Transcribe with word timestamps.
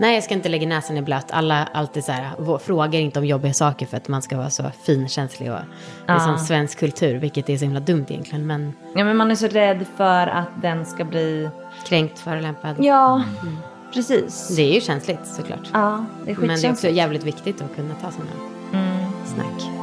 Nej, 0.00 0.14
jag 0.14 0.24
ska 0.24 0.34
inte 0.34 0.48
lägga 0.48 0.66
näsan 0.68 0.96
i 0.96 1.02
blöt. 1.02 1.30
Alla 1.30 1.68
alltid 1.72 2.04
så 2.04 2.12
här, 2.12 2.58
frågar 2.58 3.00
inte 3.00 3.18
om 3.18 3.24
jobbiga 3.26 3.52
saker 3.52 3.86
för 3.86 3.96
att 3.96 4.08
man 4.08 4.22
ska 4.22 4.36
vara 4.36 4.50
så 4.50 4.64
finkänslig 4.82 5.50
och 5.52 5.58
det 6.06 6.12
är 6.12 6.14
Ja. 6.14 6.20
sån 6.20 6.38
svensk 6.38 6.78
kultur, 6.78 7.18
vilket 7.18 7.48
är 7.48 7.56
så 7.58 7.64
himla 7.64 7.80
dumt 7.80 8.06
egentligen. 8.08 8.46
Men 8.46 8.72
Ja, 8.94 9.04
men 9.04 9.16
man 9.16 9.30
är 9.30 9.34
så 9.34 9.46
rädd 9.48 9.86
för 9.96 10.26
att 10.26 10.62
den 10.62 10.86
ska 10.86 11.04
bli... 11.04 11.50
kränkt, 11.86 12.18
förolämpad. 12.18 12.76
Ja, 12.78 13.22
precis. 13.94 14.56
Det 14.56 14.62
är 14.62 14.74
ju 14.74 14.80
känsligt 14.80 15.26
såklart. 15.26 15.68
Ja, 15.72 16.04
det 16.24 16.30
är 16.30 16.36
Men 16.36 16.46
det 16.48 16.52
är 16.52 16.54
också 16.54 16.56
skitkänsligt. 16.56 16.96
jävligt 16.96 17.24
viktigt 17.24 17.62
att 17.62 17.76
kunna 17.76 17.94
ta 17.94 18.10
sådana 18.10 18.30
Mm. 18.72 19.06
snack. 19.26 19.79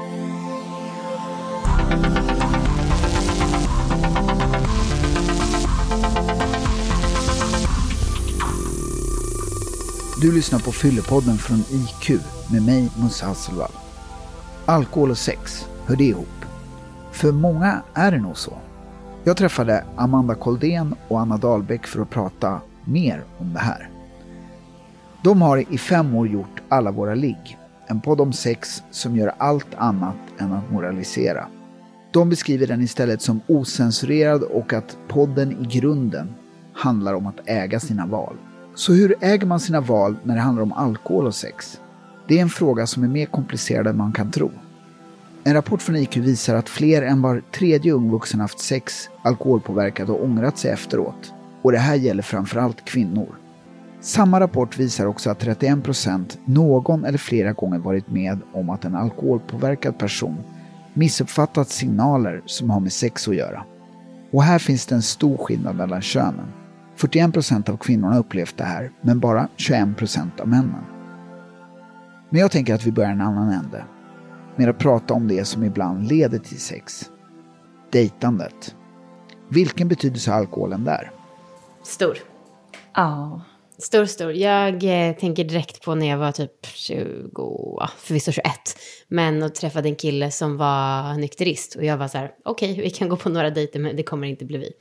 Du 10.21 10.31
lyssnar 10.31 10.59
på 10.59 10.71
Fyllepodden 10.71 11.38
från 11.38 11.57
IQ 11.57 12.21
med 12.52 12.66
mig, 12.66 12.89
Musse 13.02 13.25
Hasselvall. 13.25 13.71
Alkohol 14.66 15.12
och 15.12 15.17
sex, 15.17 15.67
hör 15.85 15.95
det 15.95 16.03
ihop? 16.03 16.45
För 17.12 17.31
många 17.31 17.81
är 17.94 18.12
det 18.12 18.17
nog 18.17 18.38
så. 18.38 18.53
Jag 19.23 19.38
träffade 19.38 19.84
Amanda 19.95 20.35
Koldén 20.35 20.95
och 21.08 21.20
Anna 21.20 21.38
Dahlbäck 21.38 21.88
för 21.88 22.02
att 22.02 22.09
prata 22.09 22.61
mer 22.85 23.23
om 23.38 23.53
det 23.53 23.59
här. 23.59 23.89
De 25.23 25.41
har 25.41 25.73
i 25.73 25.77
fem 25.77 26.16
år 26.16 26.27
gjort 26.27 26.61
Alla 26.70 26.91
våra 26.91 27.16
ligg, 27.16 27.58
en 27.88 28.02
podd 28.02 28.22
om 28.22 28.34
sex 28.34 28.84
som 28.91 29.16
gör 29.17 29.34
allt 29.38 29.75
annat 29.77 30.17
än 30.38 30.53
att 30.53 30.72
moralisera. 30.72 31.47
De 32.11 32.30
beskriver 32.30 32.67
den 32.67 32.81
istället 32.81 33.22
som 33.22 33.41
osensurerad 33.47 34.44
och 34.44 34.73
att 34.73 34.97
podden 35.08 35.52
i 35.52 35.80
grunden 35.80 36.36
handlar 36.73 37.13
om 37.13 37.27
att 37.27 37.39
äga 37.45 37.80
sina 37.80 38.05
val. 38.05 38.38
Så 38.77 38.94
hur 38.94 39.16
äger 39.22 39.48
man 39.48 39.59
sina 39.59 39.81
val 39.81 40.16
när 40.23 40.36
det 40.36 40.41
handlar 40.41 40.63
om 40.63 40.73
alkohol 40.73 41.26
och 41.26 41.36
sex? 41.36 41.80
Det 42.28 42.38
är 42.38 42.42
en 42.42 42.50
fråga 42.50 42.88
som 42.88 43.03
är 43.03 43.08
mer 43.08 43.25
komplicerad 43.25 43.88
än 43.88 43.97
man 43.97 44.11
kan 44.11 44.31
tro. 44.31 44.52
En 45.44 45.53
rapport 45.53 45.81
från 45.81 45.95
IQ 45.95 46.17
visar 46.17 46.56
att 46.56 46.70
fler 46.70 47.02
än 47.02 47.22
var 47.22 47.42
tredje 47.52 47.92
ung 47.92 48.11
vuxen 48.11 48.39
haft 48.39 48.59
sex 48.59 49.09
alkoholpåverkad 49.22 50.09
och 50.09 50.23
ångrat 50.23 50.58
sig 50.58 50.72
efteråt. 50.72 51.33
Och 51.61 51.72
det 51.72 51.78
här 51.78 51.95
gäller 51.95 52.23
framförallt 52.23 52.86
kvinnor. 52.86 53.36
Samma 54.02 54.39
rapport 54.39 54.80
visar 54.80 55.05
också 55.05 55.30
att 55.30 55.44
31% 55.44 56.38
någon 56.45 57.05
eller 57.05 57.17
flera 57.17 57.53
gånger 57.53 57.80
varit 57.80 58.09
med 58.09 58.39
om 58.53 58.70
att 58.70 58.86
en 58.86 58.95
alkoholpåverkad 58.95 59.98
person 59.98 60.38
missuppfattat 60.94 61.70
signaler 61.70 62.42
som 62.45 62.70
har 62.70 62.80
med 62.80 62.94
sex 62.94 63.28
att 63.28 63.36
göra. 63.36 63.64
Och 64.31 64.44
här 64.44 64.59
finns 64.59 64.86
det 64.86 64.95
en 64.95 65.02
stor 65.02 65.38
skillnad 65.38 65.75
mellan 65.75 66.02
könen. 66.02 66.56
41% 66.98 67.70
av 67.70 67.78
kvinnorna 67.78 68.14
har 68.14 68.20
upplevt 68.20 68.58
det 68.58 68.64
här, 68.64 68.92
men 69.02 69.20
bara 69.20 69.48
21% 69.58 70.42
av 70.42 70.48
männen. 70.48 70.84
Men 72.30 72.42
jag 72.42 72.52
tänker 72.52 72.73
att 72.73 72.86
vi 72.86 72.92
börjar 72.92 73.12
en 73.12 73.22
annan 73.22 73.50
ände. 73.50 73.86
Med 74.56 74.70
att 74.70 74.78
prata 74.78 75.14
om 75.14 75.28
det 75.28 75.45
som 75.45 75.64
ibland 75.64 76.08
leder 76.08 76.39
till 76.39 76.59
sex. 76.59 77.12
Dejtandet. 77.92 78.76
Vilken 79.50 79.88
betydelse 79.88 80.31
har 80.31 80.38
alkoholen 80.38 80.84
där? 80.84 81.12
Stor. 81.84 82.17
Ja. 82.94 83.42
Stor, 83.78 84.06
stor. 84.06 84.32
Jag 84.34 84.84
eh, 85.09 85.16
tänker 85.16 85.44
direkt 85.44 85.82
på 85.82 85.95
när 85.95 86.08
jag 86.08 86.17
var 86.17 86.32
typ 86.32 86.66
20, 86.66 87.78
ja, 87.80 87.89
förvisso 87.98 88.32
21. 88.32 88.52
Men 89.08 89.44
och 89.44 89.56
träffade 89.56 89.89
en 89.89 89.95
kille 89.95 90.32
som 90.32 90.58
var 90.58 91.14
nykterist. 91.14 91.76
Och 91.76 91.84
jag 91.84 91.98
var 91.98 92.08
så 92.08 92.17
här, 92.17 92.32
okej, 92.45 92.82
vi 92.82 92.89
kan 92.89 93.09
gå 93.09 93.16
på 93.16 93.30
några 93.30 93.50
dejter, 93.50 93.80
men 93.80 93.95
det 93.95 94.04
kommer 94.04 94.28
inte 94.28 94.45
bli 94.45 94.58
vi. 94.58 94.72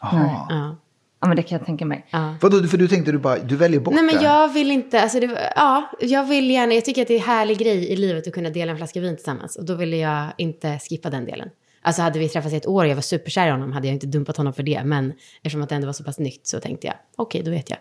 Aha. 0.00 0.46
Ja. 0.48 0.76
Ja, 1.20 1.28
men 1.28 1.36
det 1.36 1.42
kan 1.42 1.58
jag 1.58 1.66
tänka 1.66 1.84
mig. 1.84 2.06
ja. 2.10 2.34
Vadå, 2.40 2.62
för 2.62 2.78
du 2.78 2.88
tänkte 2.88 3.12
du 3.12 3.18
bara, 3.18 3.38
du 3.38 3.56
väljer 3.56 3.80
bort 3.80 3.94
Nej, 3.94 4.02
men 4.02 4.14
det? 4.14 4.22
jag 4.22 4.48
vill 4.48 4.70
inte, 4.70 5.02
alltså 5.02 5.20
det, 5.20 5.52
ja, 5.56 5.90
jag 6.00 6.24
vill 6.24 6.50
gärna, 6.50 6.74
jag 6.74 6.84
tycker 6.84 7.02
att 7.02 7.08
det 7.08 7.14
är 7.14 7.18
en 7.18 7.24
härlig 7.24 7.58
grej 7.58 7.92
i 7.92 7.96
livet 7.96 8.26
att 8.26 8.34
kunna 8.34 8.50
dela 8.50 8.72
en 8.72 8.78
flaska 8.78 9.00
vin 9.00 9.16
tillsammans. 9.16 9.56
Och 9.56 9.64
då 9.64 9.74
ville 9.74 9.96
jag 9.96 10.26
inte 10.36 10.78
skippa 10.78 11.10
den 11.10 11.24
delen. 11.24 11.48
Alltså 11.82 12.02
hade 12.02 12.18
vi 12.18 12.28
träffats 12.28 12.54
i 12.54 12.56
ett 12.56 12.66
år 12.66 12.84
och 12.84 12.90
jag 12.90 12.94
var 12.94 13.02
superkär 13.02 13.48
i 13.48 13.50
honom 13.50 13.72
hade 13.72 13.86
jag 13.86 13.94
inte 13.94 14.06
dumpat 14.06 14.36
honom 14.36 14.52
för 14.52 14.62
det. 14.62 14.84
Men 14.84 15.12
eftersom 15.36 15.62
att 15.62 15.68
det 15.68 15.74
ändå 15.74 15.86
var 15.86 15.92
så 15.92 16.04
pass 16.04 16.18
nytt 16.18 16.46
så 16.46 16.60
tänkte 16.60 16.86
jag, 16.86 16.96
okej, 17.16 17.42
då 17.42 17.50
vet 17.50 17.70
jag. 17.70 17.78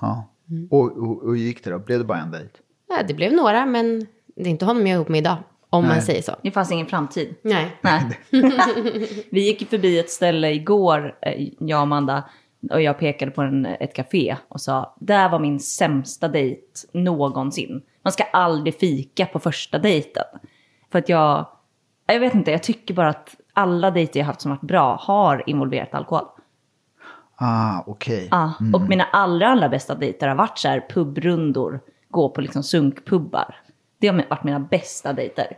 Ja. 0.00 0.30
Mm. 0.50 0.68
Och, 0.70 0.98
och, 0.98 1.22
och 1.22 1.30
hur 1.30 1.42
gick 1.42 1.64
det 1.64 1.70
då? 1.70 1.78
Blev 1.78 1.98
det 1.98 2.04
bara 2.04 2.18
en 2.18 2.30
dejt? 2.30 2.50
Ja, 2.88 3.02
det 3.08 3.14
blev 3.14 3.32
några, 3.32 3.66
men 3.66 4.06
det 4.36 4.42
är 4.42 4.50
inte 4.50 4.64
honom 4.64 4.86
jag 4.86 4.90
är 4.90 4.94
ihop 4.94 5.08
med 5.08 5.18
idag. 5.18 5.36
Om 5.70 5.84
man 5.84 5.92
Nej. 5.92 6.02
säger 6.02 6.22
så. 6.22 6.36
Det 6.42 6.50
fanns 6.50 6.72
ingen 6.72 6.86
framtid. 6.86 7.34
Nej. 7.42 7.76
Nej. 7.80 8.02
vi 9.30 9.40
gick 9.40 9.70
förbi 9.70 9.98
ett 9.98 10.10
ställe 10.10 10.50
igår, 10.52 11.14
eh, 11.22 11.48
jag 11.58 11.76
och 11.76 11.82
Amanda, 11.82 12.24
och 12.70 12.82
jag 12.82 12.98
pekade 12.98 13.30
på 13.30 13.42
en, 13.42 13.66
ett 13.66 13.94
café 13.94 14.36
och 14.48 14.60
sa, 14.60 14.94
där 15.00 15.28
var 15.28 15.38
min 15.38 15.60
sämsta 15.60 16.28
dejt 16.28 16.62
någonsin. 16.92 17.82
Man 18.02 18.12
ska 18.12 18.24
aldrig 18.24 18.80
fika 18.80 19.26
på 19.26 19.38
första 19.38 19.78
dejten. 19.78 20.24
För 20.92 20.98
att 20.98 21.08
jag, 21.08 21.46
jag 22.06 22.20
vet 22.20 22.34
inte, 22.34 22.50
jag 22.50 22.62
tycker 22.62 22.94
bara 22.94 23.08
att 23.08 23.36
alla 23.52 23.90
dejter 23.90 24.20
jag 24.20 24.26
haft 24.26 24.40
som 24.40 24.50
varit 24.50 24.60
bra 24.60 24.96
har 25.00 25.42
involverat 25.46 25.94
alkohol. 25.94 26.24
Ah, 27.36 27.82
okej. 27.86 28.28
Ja, 28.30 28.52
och 28.74 28.80
mina 28.88 29.04
allra, 29.04 29.48
allra 29.48 29.68
bästa 29.68 29.94
dejter 29.94 30.28
har 30.28 30.34
varit 30.34 30.58
så 30.58 30.68
här 30.68 30.86
pubrundor, 30.90 31.80
gå 32.08 32.28
på 32.28 32.40
liksom 32.40 32.62
sunkpubbar. 32.62 33.56
Det 33.98 34.08
har 34.08 34.24
varit 34.30 34.44
mina 34.44 34.60
bästa 34.60 35.12
dejter. 35.12 35.56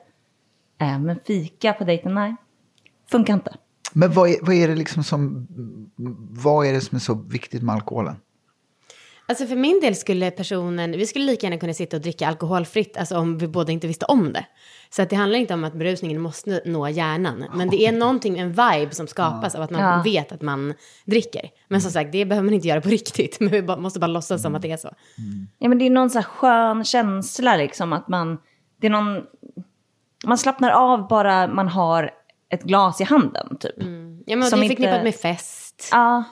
Eh, 0.79 0.99
men 0.99 1.21
fika 1.27 1.73
på 1.73 1.85
dejten, 1.85 2.15
nej. 2.15 2.37
Funkar 3.11 3.35
inte. 3.35 3.57
Men 3.93 4.13
vad 4.13 4.31
är, 4.31 4.37
vad 4.43 4.55
är 4.55 4.69
det 4.69 4.75
liksom 4.75 5.05
som, 5.05 5.47
vad 6.31 6.67
är 6.67 6.73
det 6.73 6.81
som 6.81 6.97
är 6.97 7.01
så 7.01 7.15
viktigt 7.15 7.63
med 7.63 7.75
alkoholen? 7.75 8.17
Alltså 9.27 9.47
för 9.47 9.57
min 9.57 9.81
del 9.81 9.97
skulle 9.97 10.31
personen, 10.31 10.93
vi 10.93 11.07
skulle 11.07 11.25
lika 11.25 11.47
gärna 11.47 11.59
kunna 11.61 11.75
sitta 11.75 11.97
och 11.97 12.03
dricka 12.03 12.29
alkoholfritt, 12.29 12.97
alltså 12.97 13.19
om 13.19 13.39
vi 13.39 13.49
båda 13.49 13.73
inte 13.73 13.87
visste 13.87 14.05
om 14.07 14.33
det. 14.33 14.47
Så 14.91 15.03
att 15.03 15.11
det 15.11 15.17
handlar 15.17 15.39
inte 15.39 15.55
om 15.55 15.65
att 15.65 15.75
berusningen 15.75 16.21
måste 16.21 16.63
nå 16.67 16.89
hjärnan, 16.89 17.45
men 17.55 17.69
det 17.71 17.87
är 17.87 17.93
någonting, 17.93 18.39
en 18.39 18.49
vibe 18.49 18.89
som 18.91 19.07
skapas 19.07 19.55
av 19.55 19.63
att 19.63 19.71
man 19.71 19.81
Ja. 19.81 20.03
vet 20.05 20.33
att 20.33 20.43
man 20.43 20.75
dricker. 21.05 21.51
Men 21.69 21.81
som 21.81 21.91
sagt, 21.91 22.13
det 22.13 22.25
behöver 22.25 22.45
man 22.45 22.55
inte 22.55 22.69
göra 22.69 22.81
på 22.81 22.89
riktigt, 22.99 23.41
men 23.41 23.49
vi 23.51 23.63
måste 23.63 24.01
bara 24.01 24.07
låtsas 24.07 24.43
som 24.43 24.55
att 24.55 24.63
det 24.63 24.71
är 24.73 24.77
så. 24.77 24.91
Ja, 25.59 25.69
men 25.69 25.79
det 25.79 25.87
är 25.87 25.91
någon 25.91 26.11
så 26.11 26.19
här 26.19 26.25
skön 26.27 26.85
känsla 26.85 27.57
liksom 27.57 27.93
att 27.93 28.09
man, 28.09 28.39
det 28.81 28.87
är 28.87 28.91
någon, 28.91 29.23
man 30.27 30.39
slappnar 30.39 30.71
av 30.71 31.09
bara 31.09 31.49
man 31.49 31.69
har 31.69 32.11
ett 32.51 32.63
glas 32.63 33.01
i 33.01 33.05
handen 33.05 33.57
typ. 33.61 33.75
Ja, 34.27 34.37
men 34.37 34.43
Som 34.51 34.61
det 34.61 34.67
är 34.67 34.71
inte- 34.71 34.77
förknippat 34.77 35.05
med 35.05 35.15
fest. 35.15 35.89
Ja, 35.93 36.25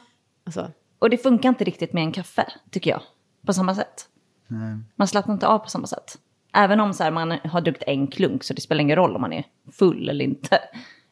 Och 0.46 0.52
så. 0.52 0.70
och 0.98 1.10
det 1.10 1.18
funkar 1.18 1.48
inte 1.48 1.64
riktigt 1.64 1.92
med 1.92 2.02
en 2.02 2.12
kaffe, 2.12 2.52
tycker 2.70 2.90
jag. 2.90 3.00
På 3.46 3.52
samma 3.52 3.74
sätt. 3.74 4.08
Man 4.96 5.08
slappnar 5.08 5.34
inte 5.34 5.46
av 5.46 5.58
på 5.58 5.68
samma 5.68 5.86
sätt. 5.86 6.18
Även 6.54 6.80
om 6.80 6.92
så 6.94 7.02
här, 7.04 7.10
man 7.10 7.30
har 7.30 7.60
druckit 7.60 7.82
en 7.86 8.06
klunk 8.06 8.44
så 8.44 8.54
det 8.54 8.60
spelar 8.60 8.80
ingen 8.82 8.96
roll 8.96 9.14
om 9.14 9.20
man 9.20 9.32
är 9.32 9.44
full 9.72 10.08
eller 10.08 10.24
inte. 10.24 10.58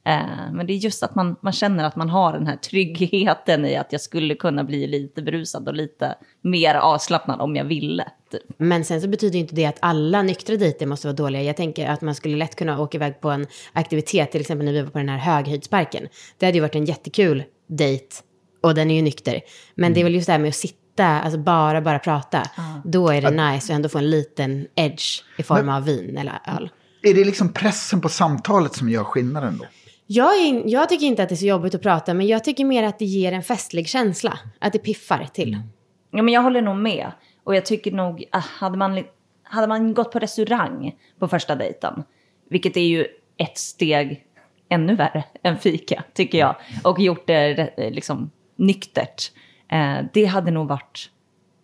Eh, 0.06 0.52
men 0.52 0.66
det 0.66 0.72
är 0.72 0.76
just 0.76 1.02
att 1.02 1.14
man, 1.14 1.36
man 1.40 1.52
känner 1.52 1.84
att 1.84 1.96
man 1.96 2.10
har 2.10 2.32
den 2.32 2.46
här 2.46 2.56
tryggheten 2.56 3.64
i 3.64 3.76
att 3.76 3.92
jag 3.92 4.00
skulle 4.00 4.34
kunna 4.34 4.64
bli 4.64 4.86
lite 4.86 5.22
berusad 5.22 5.68
och 5.68 5.74
lite 5.74 6.14
mer 6.42 6.74
avslappnad 6.74 7.40
om 7.40 7.56
jag 7.56 7.64
ville. 7.64 8.04
Typ. 8.30 8.42
Men 8.56 8.84
sen 8.84 9.00
så 9.00 9.08
betyder 9.08 9.34
ju 9.34 9.40
inte 9.40 9.54
det 9.54 9.66
att 9.66 9.78
alla 9.80 10.22
nyktra 10.22 10.56
dejter 10.56 10.86
måste 10.86 11.06
vara 11.06 11.16
dåliga. 11.16 11.42
Jag 11.42 11.56
tänker 11.56 11.88
att 11.88 12.00
man 12.00 12.14
skulle 12.14 12.36
lätt 12.36 12.56
kunna 12.56 12.80
åka 12.80 12.98
iväg 12.98 13.20
på 13.20 13.30
en 13.30 13.46
aktivitet, 13.72 14.32
till 14.32 14.40
exempel 14.40 14.64
när 14.64 14.72
vi 14.72 14.82
var 14.82 14.90
på 14.90 14.98
den 14.98 15.08
här 15.08 15.18
höghöjdsparken. 15.18 16.08
Det 16.38 16.46
hade 16.46 16.58
ju 16.58 16.62
varit 16.62 16.74
en 16.74 16.84
jättekul 16.84 17.44
dejt 17.68 18.16
och 18.62 18.74
den 18.74 18.90
är 18.90 18.94
ju 18.94 19.02
nykter. 19.02 19.40
Men 19.74 19.94
det 19.94 20.00
är 20.00 20.04
väl 20.04 20.14
just 20.14 20.26
det 20.26 20.32
här 20.32 20.40
med 20.40 20.48
att 20.48 20.54
sitta, 20.54 21.06
alltså 21.06 21.38
bara, 21.38 21.80
bara 21.80 21.98
prata. 21.98 22.42
Då 22.84 23.08
är 23.08 23.22
det 23.22 23.30
nice 23.30 23.72
att 23.72 23.76
ändå 23.76 23.88
få 23.88 23.98
en 23.98 24.10
liten 24.10 24.66
edge 24.74 25.22
i 25.38 25.42
form 25.42 25.68
av 25.68 25.84
vin 25.84 26.16
eller 26.18 26.40
öl. 26.56 26.70
Är 27.02 27.14
det 27.14 27.24
liksom 27.24 27.52
pressen 27.52 28.00
på 28.00 28.08
samtalet 28.08 28.74
som 28.74 28.88
gör 28.88 29.04
skillnaden 29.04 29.58
då? 29.58 29.64
Jag, 30.06 30.34
är, 30.34 30.62
jag 30.66 30.88
tycker 30.88 31.06
inte 31.06 31.22
att 31.22 31.28
det 31.28 31.34
är 31.34 31.36
så 31.36 31.46
jobbigt 31.46 31.74
att 31.74 31.82
prata, 31.82 32.14
men 32.14 32.26
jag 32.26 32.44
tycker 32.44 32.64
mer 32.64 32.82
att 32.82 32.98
det 32.98 33.04
ger 33.04 33.32
en 33.32 33.42
festlig 33.42 33.88
känsla. 33.88 34.38
Att 34.58 34.72
det 34.72 34.78
piffar 34.78 35.24
till. 35.32 35.54
Mm. 35.54 35.68
Ja, 36.10 36.22
men 36.22 36.34
jag 36.34 36.42
håller 36.42 36.62
nog 36.62 36.76
med. 36.76 37.12
Och 37.44 37.56
jag 37.56 37.66
tycker 37.66 37.92
nog, 37.92 38.24
ah, 38.32 38.42
hade 38.58 38.78
man, 38.78 39.04
hade 39.42 39.66
man 39.66 39.94
gått 39.94 40.12
på 40.12 40.18
restaurang 40.18 40.97
på 41.18 41.28
första 41.28 41.54
dejten, 41.54 42.03
vilket 42.50 42.76
är 42.76 42.86
ju 42.86 43.06
ett 43.36 43.58
steg 43.58 44.24
ännu 44.68 44.94
värre 44.94 45.24
än 45.42 45.58
fika, 45.58 46.04
tycker 46.12 46.38
jag, 46.38 46.56
och 46.84 47.00
gjort 47.00 47.26
det 47.26 47.72
eh, 47.76 47.91
liksom 47.91 48.30
nyktert, 48.56 49.32
eh, 49.68 49.97
det 50.12 50.24
hade 50.24 50.50
nog 50.50 50.68
varit 50.68 51.10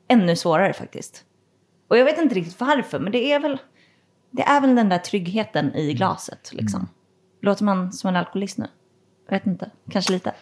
ännu 0.09 0.37
svårare 0.37 0.73
faktiskt. 0.73 1.25
Och 1.89 1.99
jag 1.99 2.05
vet 2.05 2.19
inte 2.19 2.35
riktigt 2.35 2.61
varför, 2.61 2.99
men 2.99 3.13
det 3.13 3.33
är 3.33 3.41
väl, 3.41 3.59
det 4.31 4.43
är 4.43 4.61
väl 4.61 4.75
den 4.75 4.89
där 4.89 4.99
tryggheten 4.99 5.75
i 5.75 5.95
glaset, 5.95 6.51
liksom. 6.53 6.89
Låter 7.43 7.65
man 7.65 7.93
som 7.93 8.09
en 8.09 8.17
alkoholist 8.17 8.59
nu? 8.59 8.67
Jag 9.27 9.33
vet 9.33 9.47
inte, 9.47 9.71
kanske 9.91 10.13
lite. 10.13 10.35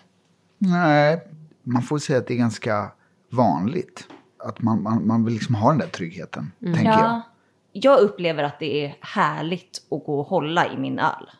Nej, 0.58 1.22
man 1.62 1.82
får 1.82 1.98
säga 1.98 2.18
att 2.18 2.26
det 2.26 2.34
är 2.34 2.38
ganska 2.38 2.92
vanligt. 3.30 4.08
Att 4.38 4.62
man, 4.62 4.82
man, 4.82 5.06
man 5.06 5.24
vill 5.24 5.34
liksom 5.34 5.54
ha 5.54 5.68
den 5.68 5.78
där 5.78 5.86
tryggheten, 5.86 6.52
tänker 6.60 6.84
jag. 6.84 7.00
Ja, 7.00 7.22
jag 7.72 8.00
upplever 8.00 8.42
att 8.42 8.58
det 8.58 8.84
är 8.84 8.96
härligt 9.00 9.82
att 9.90 10.04
gå 10.04 10.20
och 10.20 10.26
hålla 10.26 10.72
i 10.72 10.78
min 10.78 10.98
öl. 10.98 11.30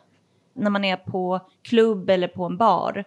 När 0.53 0.69
man 0.69 0.85
är 0.85 0.97
på 0.97 1.39
klubb 1.61 2.09
eller 2.09 2.27
på 2.27 2.45
en 2.45 2.57
bar. 2.57 3.03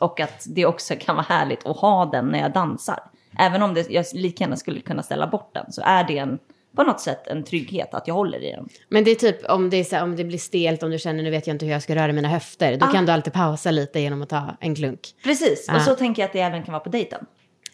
Och 0.00 0.20
att 0.20 0.46
det 0.48 0.66
också 0.66 0.94
kan 1.00 1.16
vara 1.16 1.26
härligt 1.28 1.66
att 1.66 1.76
ha 1.76 2.06
den 2.06 2.26
när 2.26 2.38
jag 2.38 2.52
dansar. 2.52 3.00
Även 3.38 3.62
om 3.62 3.74
det, 3.74 3.90
jag 3.90 4.06
lika 4.14 4.44
gärna 4.44 4.56
skulle 4.56 4.80
kunna 4.80 5.02
ställa 5.02 5.26
bort 5.26 5.54
den 5.54 5.72
så 5.72 5.82
är 5.84 6.04
det 6.04 6.18
en, 6.18 6.38
på 6.76 6.82
något 6.82 7.00
sätt 7.00 7.26
en 7.26 7.44
trygghet 7.44 7.94
att 7.94 8.08
jag 8.08 8.14
håller 8.14 8.38
i 8.44 8.50
den. 8.52 8.68
Men 8.88 9.04
det 9.04 9.10
är 9.10 9.14
typ 9.14 9.44
om 9.50 9.70
det, 9.70 9.76
är 9.76 9.84
så 9.84 9.96
här, 9.96 10.02
om 10.02 10.16
det 10.16 10.24
blir 10.24 10.38
stelt, 10.38 10.82
om 10.82 10.90
du 10.90 10.98
känner 10.98 11.22
nu 11.22 11.30
vet 11.30 11.46
jag 11.46 11.54
inte 11.54 11.66
hur 11.66 11.72
jag 11.72 11.82
ska 11.82 11.94
röra 11.94 12.12
mina 12.12 12.28
höfter, 12.28 12.76
då 12.76 12.86
Ah. 12.86 12.92
kan 12.92 13.06
du 13.06 13.12
alltid 13.12 13.32
pausa 13.32 13.70
lite 13.70 14.00
genom 14.00 14.22
att 14.22 14.28
ta 14.28 14.56
en 14.60 14.74
klunk. 14.74 15.00
Precis, 15.24 15.64
Ja. 15.68 15.76
och 15.76 15.82
så 15.82 15.94
tänker 15.94 16.22
jag 16.22 16.26
att 16.26 16.32
det 16.32 16.40
även 16.40 16.62
kan 16.62 16.72
vara 16.72 16.82
på 16.82 16.88
dejten. 16.90 17.26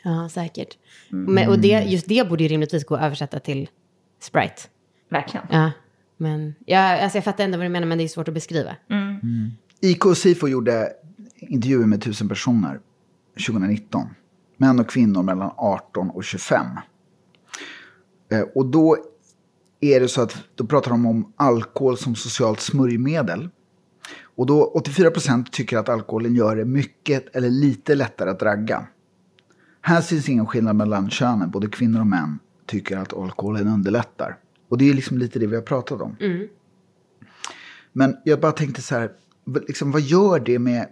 Ja, 0.05 0.29
säkert. 0.29 0.69
Mm. 1.13 1.35
Men, 1.35 1.49
och 1.49 1.59
det, 1.59 1.69
just 1.87 2.09
det 2.09 2.29
borde 2.29 2.43
ju 2.43 2.49
rimligtvis 2.49 2.85
gå 2.85 2.95
att 2.95 3.03
översätta 3.03 3.39
till 3.41 3.69
Sprite. 4.23 4.63
Verkligen. 5.11 5.47
Ja, 5.51 5.71
men 6.17 6.55
ja, 6.67 7.03
alltså 7.03 7.19
jag 7.19 7.25
fattar 7.25 7.45
ändå 7.45 7.59
vad 7.59 7.65
du 7.67 7.71
menar, 7.71 7.87
men 7.87 7.99
det 7.99 8.05
är 8.05 8.09
svårt 8.09 8.29
att 8.29 8.35
beskriva. 8.35 8.77
IK 9.81 10.07
och 10.07 10.17
Sifo 10.17 10.49
gjorde 10.49 10.93
intervjuer 11.37 11.87
med 11.87 12.03
tusen 12.03 12.29
personer 12.29 12.81
2019. 13.47 14.07
Män 14.57 14.81
och 14.81 14.91
kvinnor 14.91 15.23
mellan 15.23 15.51
18 15.57 16.11
och 16.11 16.25
25. 16.25 16.67
Eh, 18.29 18.41
Och 18.41 18.67
då 18.67 18.97
är 19.81 20.01
det 20.01 20.09
så 20.09 20.23
att 20.23 20.37
då 20.55 20.67
pratar 20.67 20.91
de 20.91 21.07
om 21.07 21.33
alkohol 21.37 21.97
som 21.99 22.15
socialt 22.15 22.61
smörjmedel. 22.61 23.49
Och 24.23 24.47
då 24.47 24.73
84% 24.85 25.45
tycker 25.51 25.79
att 25.79 25.89
alkoholen 25.89 26.35
gör 26.35 26.57
det 26.57 26.65
mycket 26.65 27.37
eller 27.37 27.51
lite 27.51 27.95
lättare 27.95 28.31
att 28.31 28.43
ragga. 28.43 28.87
Här 29.81 30.01
syns 30.01 30.29
ingen 30.29 30.47
skillnad 30.47 30.77
mellan 30.77 31.11
könen. 31.11 31.51
Både 31.51 31.67
kvinnor 31.69 32.01
och 32.01 32.07
män 32.07 32.39
tycker 32.67 32.97
att 32.97 33.15
alkoholen 33.15 33.69
underlättar. 33.69 34.37
Och 34.69 34.79
det 34.79 34.91
är 34.91 34.95
liksom 34.95 35.19
lite 35.19 35.39
det 35.39 35.47
vi 35.47 35.55
har 35.55 35.63
pratat 35.63 36.01
om. 36.01 36.17
Men 37.93 38.17
jag 38.25 38.41
bara 38.41 38.53
tänkte 38.53 38.83
så 38.83 38.95
här, 38.95 39.11
liksom, 39.69 39.91
vad 39.93 40.01
gör 40.03 40.41
det 40.41 40.59
med 40.59 40.89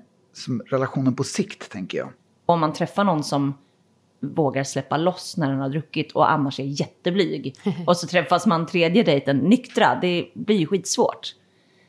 relationen 0.70 1.14
på 1.14 1.24
sikt, 1.24 1.70
tänker 1.70 1.98
jag? 1.98 2.08
Om 2.46 2.60
man 2.60 2.72
träffar 2.72 3.04
någon 3.04 3.24
som 3.24 3.54
vågar 4.20 4.64
släppa 4.64 4.96
loss 4.96 5.36
när 5.36 5.50
den 5.50 5.60
har 5.60 5.68
druckit 5.68 6.12
och 6.12 6.30
annars 6.30 6.60
är 6.60 6.64
jätteblyg. 6.64 7.56
och 7.86 7.96
så 7.96 8.06
träffas 8.06 8.46
man 8.46 8.66
tredje 8.66 9.02
dejten 9.02 9.36
nyktra. 9.36 9.98
Det 10.00 10.28
blir 10.34 10.56
ju 10.56 10.66
skitsvårt. 10.66 11.34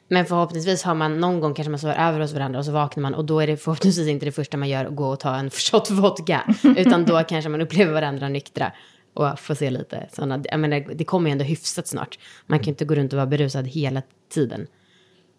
Men 0.10 0.26
förhoppningsvis 0.26 0.84
har 0.84 0.96
man 0.96 1.20
någon 1.20 1.40
gång 1.40 1.54
kanske 1.54 1.70
man 1.70 1.80
sover 1.80 2.08
över 2.08 2.20
hos 2.20 2.34
varandra 2.34 2.60
och 2.60 2.66
så 2.66 2.72
vaknar 2.72 3.02
man 3.02 3.14
och 3.14 3.26
då 3.26 3.40
är 3.40 3.48
det 3.48 3.58
förhoppningsvis 3.58 4.08
inte 4.08 4.26
det 4.26 4.32
första 4.32 4.58
man 4.58 4.70
gör 4.70 4.86
att 4.86 4.96
gå 4.96 5.08
och 5.08 5.20
ta 5.20 5.36
en 5.36 5.50
shot 5.72 5.90
vodka. 5.90 6.56
Utan 6.78 7.06
då 7.06 7.24
kanske 7.24 7.50
man 7.50 7.62
upplever 7.62 7.94
varandra 7.94 8.30
nyktra 8.30 8.72
och 9.14 9.40
får 9.40 9.56
se 9.56 9.70
lite 9.70 10.08
sådana. 10.14 10.44
Jag 10.52 10.60
menar, 10.60 10.80
det 10.96 11.04
kommer 11.04 11.30
ju 11.30 11.32
ändå 11.32 11.44
hyfsat 11.44 11.88
snart. 11.88 12.20
Man 12.46 12.60
kan 12.60 12.66
ju 12.66 12.70
inte 12.70 12.86
gå 12.86 12.96
runt 12.96 13.14
och 13.14 13.18
vara 13.18 13.28
berusad 13.28 13.68
hela 13.68 14.02
tiden. 14.34 14.68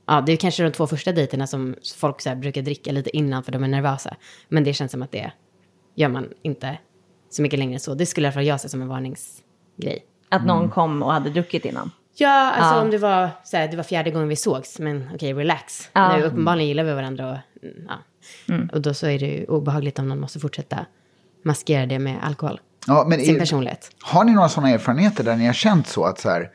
Ja, 0.06 0.22
det 0.26 0.32
är 0.32 0.36
kanske 0.36 0.62
de 0.62 0.72
två 0.72 0.86
första 0.86 1.12
dejterna 1.12 1.46
som 1.46 1.74
folk 1.96 2.20
så 2.20 2.34
brukar 2.34 2.62
dricka 2.62 2.92
lite 2.92 3.16
innan 3.16 3.44
för 3.44 3.52
de 3.52 3.64
är 3.64 3.68
nervösa. 3.68 4.16
Men 4.48 4.64
det 4.64 4.74
känns 4.74 4.92
som 4.92 5.02
att 5.02 5.12
det 5.12 5.32
gör 5.98 6.08
man 6.08 6.28
inte 6.42 6.78
så 7.30 7.42
mycket 7.42 7.58
längre 7.58 7.74
än 7.74 7.80
så. 7.80 7.94
Det 7.94 8.06
skulle 8.06 8.24
i 8.24 8.28
alla 8.28 8.32
fall 8.34 8.46
jag 8.46 8.60
se 8.60 8.68
som 8.68 8.82
en 8.82 8.88
varningsgrej. 8.88 10.04
Att 10.28 10.46
någon 10.46 10.70
kom 10.70 11.02
och 11.02 11.12
hade 11.12 11.30
druckit 11.30 11.64
innan. 11.64 11.90
Ja, 12.16 12.52
alltså 12.52 12.74
Ja. 12.74 12.82
om 12.82 12.90
det 12.90 12.98
var, 12.98 13.28
så 13.44 13.56
här, 13.56 13.68
det 13.68 13.76
var 13.76 13.84
fjärde 13.84 14.10
gången 14.10 14.28
vi 14.28 14.36
sågs, 14.36 14.78
men 14.78 15.08
okej, 15.14 15.34
relax. 15.34 15.90
Ja. 15.92 16.16
Nu 16.16 16.22
uppenbarligen 16.22 16.68
gillar 16.68 16.84
vi 16.84 16.92
varandra 16.92 17.30
och, 17.30 17.64
mm, 17.64 17.88
ja. 17.88 18.74
och 18.76 18.80
då 18.82 18.94
så 18.94 19.06
är 19.06 19.18
det 19.18 19.26
ju 19.26 19.44
obehagligt 19.46 19.98
om 19.98 20.08
någon 20.08 20.20
måste 20.20 20.38
fortsätta 20.40 20.86
maskera 21.42 21.86
det 21.86 21.98
med 21.98 22.16
alkohol. 22.22 22.60
Ja, 22.86 23.04
men 23.08 23.20
Sin 23.20 23.34
är, 23.34 23.38
personlighet. 23.38 23.90
har 24.02 24.24
ni 24.24 24.32
några 24.32 24.48
sådana 24.48 24.70
erfarenheter 24.70 25.24
där 25.24 25.36
ni 25.36 25.46
har 25.46 25.52
känt 25.52 25.86
så 25.86 26.04
att 26.04 26.18
så 26.20 26.28
här, 26.28 26.50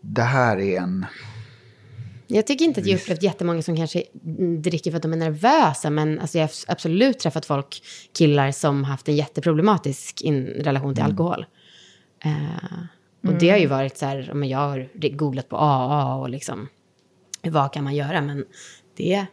det 0.00 0.22
här 0.22 0.58
är 0.60 0.80
en... 0.80 1.06
Jag 2.30 2.46
tycker 2.46 2.64
inte 2.64 2.80
att 2.80 2.86
jag 2.86 3.00
upplevt 3.00 3.22
jättemånga 3.22 3.62
som 3.62 3.76
kanske 3.76 4.02
mm, 4.24 4.62
dricker 4.62 4.90
för 4.90 4.96
att 4.96 5.02
de 5.02 5.12
är 5.12 5.16
nervösa, 5.16 5.90
men 5.90 6.18
alltså 6.18 6.38
jag 6.38 6.44
har 6.44 6.50
absolut 6.66 7.18
träffat 7.18 7.46
folk, 7.46 7.82
killar 8.18 8.50
som 8.50 8.84
haft 8.84 9.08
en 9.08 9.16
jätteproblematisk 9.16 10.22
in, 10.22 10.46
relation 10.46 10.94
till 10.94 11.04
alkohol. 11.04 11.46
Eh, 12.24 13.28
och 13.28 13.34
det 13.34 13.50
har 13.50 13.58
ju 13.58 13.66
varit 13.66 13.96
så 13.96 14.06
här, 14.06 14.30
men 14.34 14.48
jag 14.48 14.58
har 14.58 14.88
googlat 15.16 15.48
på 15.48 15.56
AA 15.56 16.14
och 16.14 16.28
liksom, 16.28 16.68
vad 17.42 17.72
kan 17.72 17.84
man 17.84 17.94
göra? 17.94 18.20
Men 18.20 18.44
det 18.96 19.26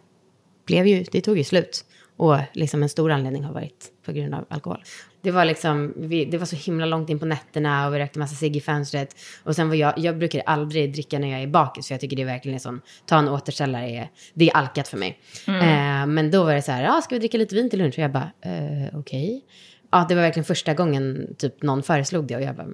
blev 0.66 0.88
ju, 0.88 1.04
det 1.12 1.22
tog 1.22 1.38
ju 1.38 1.44
slut. 1.44 1.86
Och 2.18 2.38
liksom 2.54 2.84
en 2.84 2.90
stor 2.90 3.12
anledning 3.12 3.44
har 3.44 3.54
varit 3.54 3.92
på 4.06 4.12
grund 4.12 4.34
av 4.34 4.46
alkohol. 4.50 4.84
Det 5.26 5.32
var 5.32 5.46
liksom, 5.46 5.94
vi, 5.96 6.26
det 6.26 6.38
var 6.38 6.46
så 6.46 6.56
himla 6.56 6.86
långt 6.86 7.10
in 7.10 7.20
på 7.20 7.26
nätterna 7.26 7.88
och 7.88 7.94
vi 7.94 8.00
rökte 8.00 8.20
massa 8.20 8.36
cigg 8.36 8.56
i 8.56 8.62
fönstret. 8.62 9.16
Och 9.44 9.56
sen 9.56 9.70
var 9.70 9.76
jag, 9.76 9.94
jag 9.98 10.18
brukar 10.18 10.42
aldrig 10.46 10.94
dricka 10.94 11.20
när 11.20 11.28
jag 11.28 11.42
är 11.42 11.48
bakis 11.48 11.88
för 11.88 11.94
jag 11.94 12.02
tycker 12.02 12.16
det 12.16 12.22
är 12.22 12.26
verkligen 12.26 12.54
en 12.54 12.60
sån, 12.60 12.82
ta 13.06 13.18
en 13.18 13.30
återställare, 13.30 13.90
är, 13.90 14.10
det 14.34 14.50
är 14.50 14.56
alkat 14.56 14.88
för 14.88 14.98
mig. 14.98 15.20
Eh, 15.48 16.06
men 16.06 16.32
då 16.32 16.44
var 16.44 16.54
det 16.54 16.62
så 16.62 16.72
här, 16.72 16.84
ja 16.84 17.02
ska 17.02 17.16
vi 17.16 17.20
dricka 17.20 17.38
lite 17.38 17.56
vin 17.56 17.70
till 17.70 17.80
lunch? 17.80 17.94
Och 17.98 18.04
jag 18.04 18.12
bara, 18.12 18.32
eh, 18.42 19.00
okej. 19.00 19.46
Ja, 19.92 20.06
det 20.10 20.16
var 20.16 20.22
verkligen 20.22 20.46
första 20.46 20.74
gången 20.74 21.36
typ 21.38 21.62
någon 21.64 21.84
föreslog 21.84 22.28
det 22.28 22.36
och 22.36 22.42
jag 22.42 22.56
bara, 22.56 22.68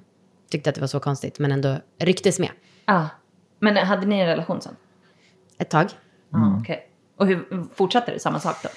tyckte 0.50 0.70
att 0.70 0.74
det 0.74 0.80
var 0.80 0.88
så 0.88 1.00
konstigt 1.00 1.38
men 1.38 1.52
ändå 1.52 1.76
rycktes 1.98 2.38
med 2.38 2.50
Ja. 2.86 3.08
Men 3.58 3.76
hade 3.76 4.06
ni 4.06 4.18
en 4.18 4.26
relation 4.26 4.60
sen? 4.60 4.76
ett 5.58 5.70
tag. 5.70 5.86
Ja, 6.30 6.58
okej. 6.60 6.88
Och 7.16 7.26
hur 7.26 7.66
fortsatte 7.74 8.12
det? 8.12 8.18
Samma 8.18 8.40
sak 8.40 8.56
då? 8.62 8.68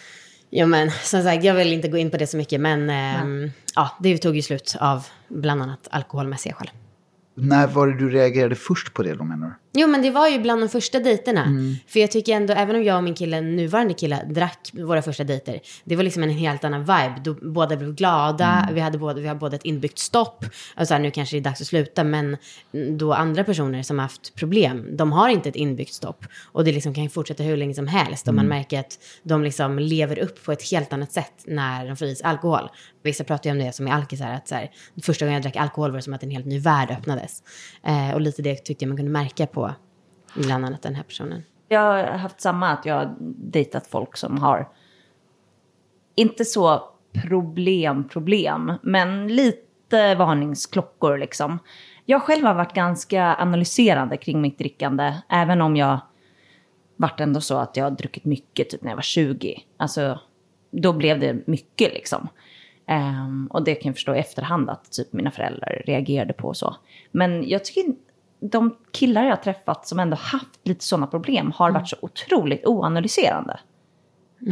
Ja 0.58 0.66
men 0.66 0.92
som 0.92 1.24
sagt, 1.24 1.44
jag 1.44 1.56
vill 1.56 1.74
inte 1.74 1.88
gå 1.88 1.98
in 1.98 2.12
på 2.12 2.18
det 2.18 2.28
så 2.28 2.38
mycket 2.38 2.62
men 2.62 2.90
ehm, 2.90 3.52
ja, 3.76 3.98
det 4.00 4.18
tog 4.18 4.36
ju 4.36 4.42
slut 4.42 4.76
av 4.80 5.08
bland 5.28 5.62
annat 5.62 5.88
alkoholmässiga 5.92 6.54
skäl. 6.54 6.70
När 7.36 7.68
var 7.68 7.88
det 7.88 7.98
du 7.98 8.10
reagerade 8.10 8.56
först 8.56 8.94
på 8.94 9.04
det 9.04 9.14
då 9.14 9.24
menar 9.24 9.48
du? 9.48 9.54
Jo 9.78 9.88
men 9.88 10.02
det 10.02 10.12
var 10.12 10.28
ju 10.28 10.40
bland 10.40 10.62
de 10.62 10.70
första 10.70 11.00
dejterna. 11.00 11.46
För 11.88 12.00
jag 12.00 12.12
tycker 12.12 12.36
ändå, 12.36 12.54
även 12.54 12.76
om 12.76 12.84
jag 12.84 12.98
och 12.98 13.04
min 13.04 13.16
kille, 13.16 13.42
nuvarande 13.42 13.94
kille, 13.94 14.24
drack 14.30 14.72
våra 14.74 15.02
första 15.02 15.24
dejter. 15.24 15.60
Det 15.84 15.96
var 15.96 16.04
liksom 16.04 16.24
en 16.24 16.30
helt 16.30 16.64
annan 16.64 16.82
vibe. 16.82 17.16
Då 17.24 17.34
båda 17.34 17.78
blev 17.78 17.96
glada, 17.96 18.70
vi, 18.74 18.80
hade 18.80 18.98
båda, 18.98 19.22
vi 19.22 19.28
har 19.28 19.36
båda 19.36 19.56
ett 19.56 19.66
inbyggt 19.66 20.00
stopp. 20.00 20.46
Och 20.76 20.88
så 20.88 20.94
här, 20.94 21.02
nu 21.02 21.12
kanske 21.12 21.36
det 21.36 21.40
är 21.40 21.44
dags 21.44 21.62
att 21.62 21.68
sluta. 21.68 22.04
Men 22.04 22.38
då 22.98 23.14
andra 23.14 23.44
personer 23.44 23.84
som 23.84 24.00
har 24.00 24.04
haft 24.04 24.36
problem, 24.36 24.98
de 24.98 25.12
har 25.12 25.30
inte 25.30 25.50
ett 25.50 25.56
inbyggt 25.56 25.94
stopp. 25.94 26.26
Och 26.52 26.66
det 26.66 26.72
liksom 26.72 26.94
kan 26.94 27.04
ju 27.04 27.10
fortsätta 27.10 27.44
hur 27.44 27.58
länge 27.58 27.74
som 27.74 27.88
helst. 27.88 28.28
Och 28.28 28.34
man 28.34 28.48
märker 28.48 28.80
att 28.80 29.00
de 29.24 29.44
liksom 29.44 29.80
lever 29.80 30.20
upp 30.20 30.46
på 30.46 30.52
ett 30.52 30.72
helt 30.72 30.94
annat 30.94 31.12
sätt 31.12 31.44
när 31.46 31.88
de 31.88 31.98
får 31.98 32.08
i 32.08 32.16
sig 32.16 32.26
alkohol. 32.26 32.70
Vissa 33.04 33.24
pratar 33.24 33.50
ju 33.50 33.52
om 33.52 33.60
det 33.60 33.76
som 33.76 33.88
är 33.88 33.92
alkisar, 33.92 34.30
att 34.30 34.48
så 34.48 34.56
här, 34.56 34.72
första 35.04 35.26
gången 35.26 35.34
jag 35.34 35.44
drack 35.44 35.56
alkohol 35.56 35.92
var 35.92 35.98
det 35.98 36.04
som 36.04 36.14
att 36.14 36.24
en 36.24 36.32
helt 36.32 36.46
ny 36.46 36.60
värld 36.60 36.92
öppnades. 36.92 37.44
Eh, 37.84 38.14
och 38.14 38.22
lite 38.22 38.42
det 38.42 38.56
tyckte 38.56 38.86
jag 38.86 38.90
man 38.90 38.98
kunde 38.98 39.12
märka 39.12 39.48
på 39.48 39.65
bland 40.36 40.66
annat 40.66 40.82
den 40.82 40.96
här 40.96 41.04
personen. 41.04 41.44
Jag 41.68 41.80
har 41.82 42.04
haft 42.04 42.42
samma, 42.42 42.70
att 42.70 42.86
jag 42.86 42.96
har 42.96 43.16
dejtat 43.20 43.88
folk 43.88 44.18
som 44.18 44.38
har 44.38 44.70
inte 46.16 46.46
så 46.46 46.90
problem, 47.24 48.10
problem, 48.10 48.74
men 48.84 49.28
lite 49.28 50.16
varningsklockor 50.16 51.18
liksom. 51.18 51.60
Jag 52.06 52.22
själv 52.22 52.46
har 52.46 52.54
varit 52.54 52.74
ganska 52.74 53.36
analyserande 53.36 54.18
kring 54.18 54.42
mitt 54.42 54.58
drickande, 54.58 55.14
även 55.30 55.62
om 55.62 55.76
jag 55.76 56.00
varit 56.96 57.20
ändå 57.20 57.42
så 57.42 57.58
att 57.58 57.78
jag 57.78 57.84
har 57.84 57.92
druckit 57.92 58.26
mycket 58.26 58.70
typ 58.70 58.82
när 58.82 58.92
jag 58.92 58.98
var 58.98 59.02
20. 59.02 59.64
Alltså, 59.78 60.20
då 60.72 60.94
blev 60.94 61.20
det 61.20 61.48
mycket 61.48 61.94
liksom. 61.94 62.28
Um, 62.88 63.48
och 63.48 63.64
det 63.64 63.76
kan 63.76 63.90
jag 63.90 63.96
förstå 63.96 64.16
i 64.16 64.20
efterhand 64.20 64.70
att 64.70 64.92
typ 64.92 65.14
mina 65.14 65.32
föräldrar 65.32 65.84
reagerade 65.86 66.34
på 66.34 66.48
och 66.48 66.58
så. 66.58 66.76
Men 67.12 67.50
jag 67.50 67.66
tycker 67.66 67.96
de 68.52 68.76
killar 68.92 69.24
jag 69.24 69.44
träffat 69.44 69.88
som 69.88 70.00
ändå 70.00 70.16
haft 70.16 70.60
lite 70.64 70.84
sådana 70.84 71.08
problem 71.08 71.52
har 71.56 71.72
varit 71.72 71.90
så 71.90 71.96
otroligt 72.02 72.66
oanalyserande. 72.66 73.60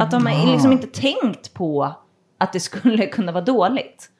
Att 0.00 0.10
de 0.10 0.26
har 0.26 0.52
liksom 0.52 0.72
inte 0.72 0.86
tänkt 0.86 1.54
på 1.54 1.94
att 2.38 2.52
det 2.52 2.60
skulle 2.60 3.06
kunna 3.12 3.32
vara 3.32 3.44
dåligt. 3.44 4.10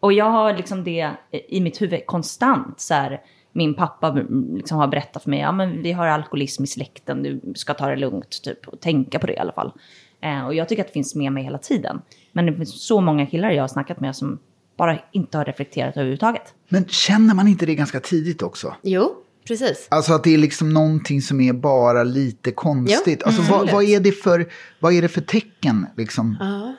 Och 0.00 0.12
jag 0.12 0.30
har 0.30 0.52
liksom 0.56 0.84
det 0.84 1.10
i 1.48 1.60
mitt 1.60 1.82
huvud 1.82 2.06
konstant. 2.06 2.80
Så 2.80 2.94
här, 2.94 3.22
min 3.52 3.74
pappa 3.74 4.08
mm, 4.08 4.56
liksom 4.56 4.78
har 4.78 4.86
berättat 4.86 5.22
för 5.22 5.30
mig, 5.30 5.40
ja 5.40 5.52
men 5.52 5.82
vi 5.82 5.92
har 5.92 6.06
alkoholism 6.06 6.64
i 6.64 6.66
släkten, 6.66 7.22
du 7.22 7.40
ska 7.54 7.74
ta 7.74 7.86
det 7.88 7.96
lugnt 7.96 8.42
typ. 8.42 8.68
Och 8.68 8.80
tänka 8.80 9.18
på 9.18 9.26
det 9.26 9.32
i 9.32 9.38
alla 9.38 9.52
fall. 9.52 9.72
Eh, 10.20 10.46
och 10.46 10.54
jag 10.54 10.68
tycker 10.68 10.82
att 10.82 10.88
det 10.88 10.92
finns 10.92 11.14
med 11.14 11.32
mig 11.32 11.44
hela 11.44 11.58
tiden. 11.58 12.02
Men 12.32 12.46
det 12.46 12.54
finns 12.54 12.86
så 12.86 13.00
många 13.00 13.26
killar 13.26 13.50
jag 13.50 13.62
har 13.62 13.68
snackat 13.68 14.00
med 14.00 14.16
som 14.16 14.38
bara 14.76 14.98
inte 15.12 15.38
har 15.38 15.44
reflekterat 15.44 15.96
överhuvudtaget. 15.96 16.54
Men 16.68 16.84
känner 16.88 17.34
man 17.34 17.48
inte 17.48 17.66
det 17.66 17.74
ganska 17.74 18.00
tidigt 18.00 18.42
också? 18.42 18.74
Jo, 18.82 19.14
precis. 19.48 19.86
Alltså 19.90 20.12
att 20.12 20.24
det 20.24 20.34
är 20.34 20.38
liksom 20.38 20.70
någonting 20.72 21.22
som 21.22 21.40
är 21.40 21.52
bara 21.52 22.02
lite 22.02 22.50
konstigt. 22.50 23.18
Ja, 23.20 23.26
alltså 23.26 23.42
vad, 23.52 23.70
vad, 23.70 23.84
är 23.84 24.00
det 24.00 24.12
för, 24.12 24.46
vad 24.80 24.92
är 24.92 25.02
det 25.02 25.08
för 25.08 25.20
tecken 25.20 25.86
liksom? 25.96 26.36
Ja. 26.40 26.74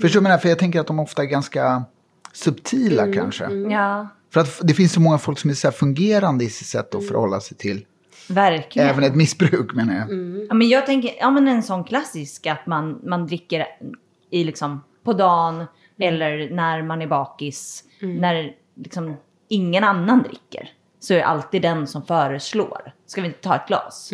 Förstår 0.00 0.20
du 0.20 0.28
vad? 0.28 0.42
För 0.42 0.48
jag 0.48 0.58
tänker 0.58 0.80
att 0.80 0.86
de 0.86 0.98
ofta 1.00 1.22
är 1.22 1.26
ganska 1.26 1.84
subtila 2.32 3.02
Mm, 3.02 3.14
kanske. 3.14 3.44
Ja, 3.52 4.08
För 4.32 4.40
att 4.40 4.60
det 4.62 4.74
finns 4.74 4.92
så 4.92 5.00
många 5.00 5.18
folk 5.18 5.38
som 5.38 5.50
är 5.50 5.54
så 5.54 5.66
här 5.66 5.72
fungerande 5.72 6.44
i 6.44 6.50
sitt 6.50 6.66
sätt 6.66 6.94
att 6.94 7.08
förhålla 7.08 7.40
sig 7.40 7.56
till. 7.56 7.84
verkligen. 8.28 8.88
Även 8.88 9.04
ett 9.04 9.14
missbruk 9.14 9.74
menar 9.74 9.94
jag. 9.94 10.02
Ja, 10.48 10.54
men 10.54 10.68
jag 10.68 10.86
tänker, 10.86 11.10
ja 11.20 11.30
men 11.30 11.48
en 11.48 11.62
sån 11.62 11.84
klassisk 11.84 12.46
att 12.46 12.66
man, 12.66 13.00
man 13.04 13.26
dricker 13.26 13.66
i 14.30 14.44
liksom 14.44 14.80
på 15.04 15.12
dagen 15.12 15.64
eller 16.02 16.50
när 16.50 16.82
man 16.82 17.02
är 17.02 17.06
bakis. 17.06 17.84
När 18.20 18.52
liksom 18.74 19.16
ingen 19.48 19.84
annan 19.84 20.22
dricker. 20.22 20.70
Så 21.00 21.14
är 21.14 21.18
det 21.18 21.24
alltid 21.24 21.62
den 21.62 21.86
som 21.86 22.02
föreslår. 22.06 22.92
Ska 23.06 23.20
vi 23.20 23.26
inte 23.26 23.40
ta 23.40 23.56
ett 23.56 23.66
glas? 23.68 24.12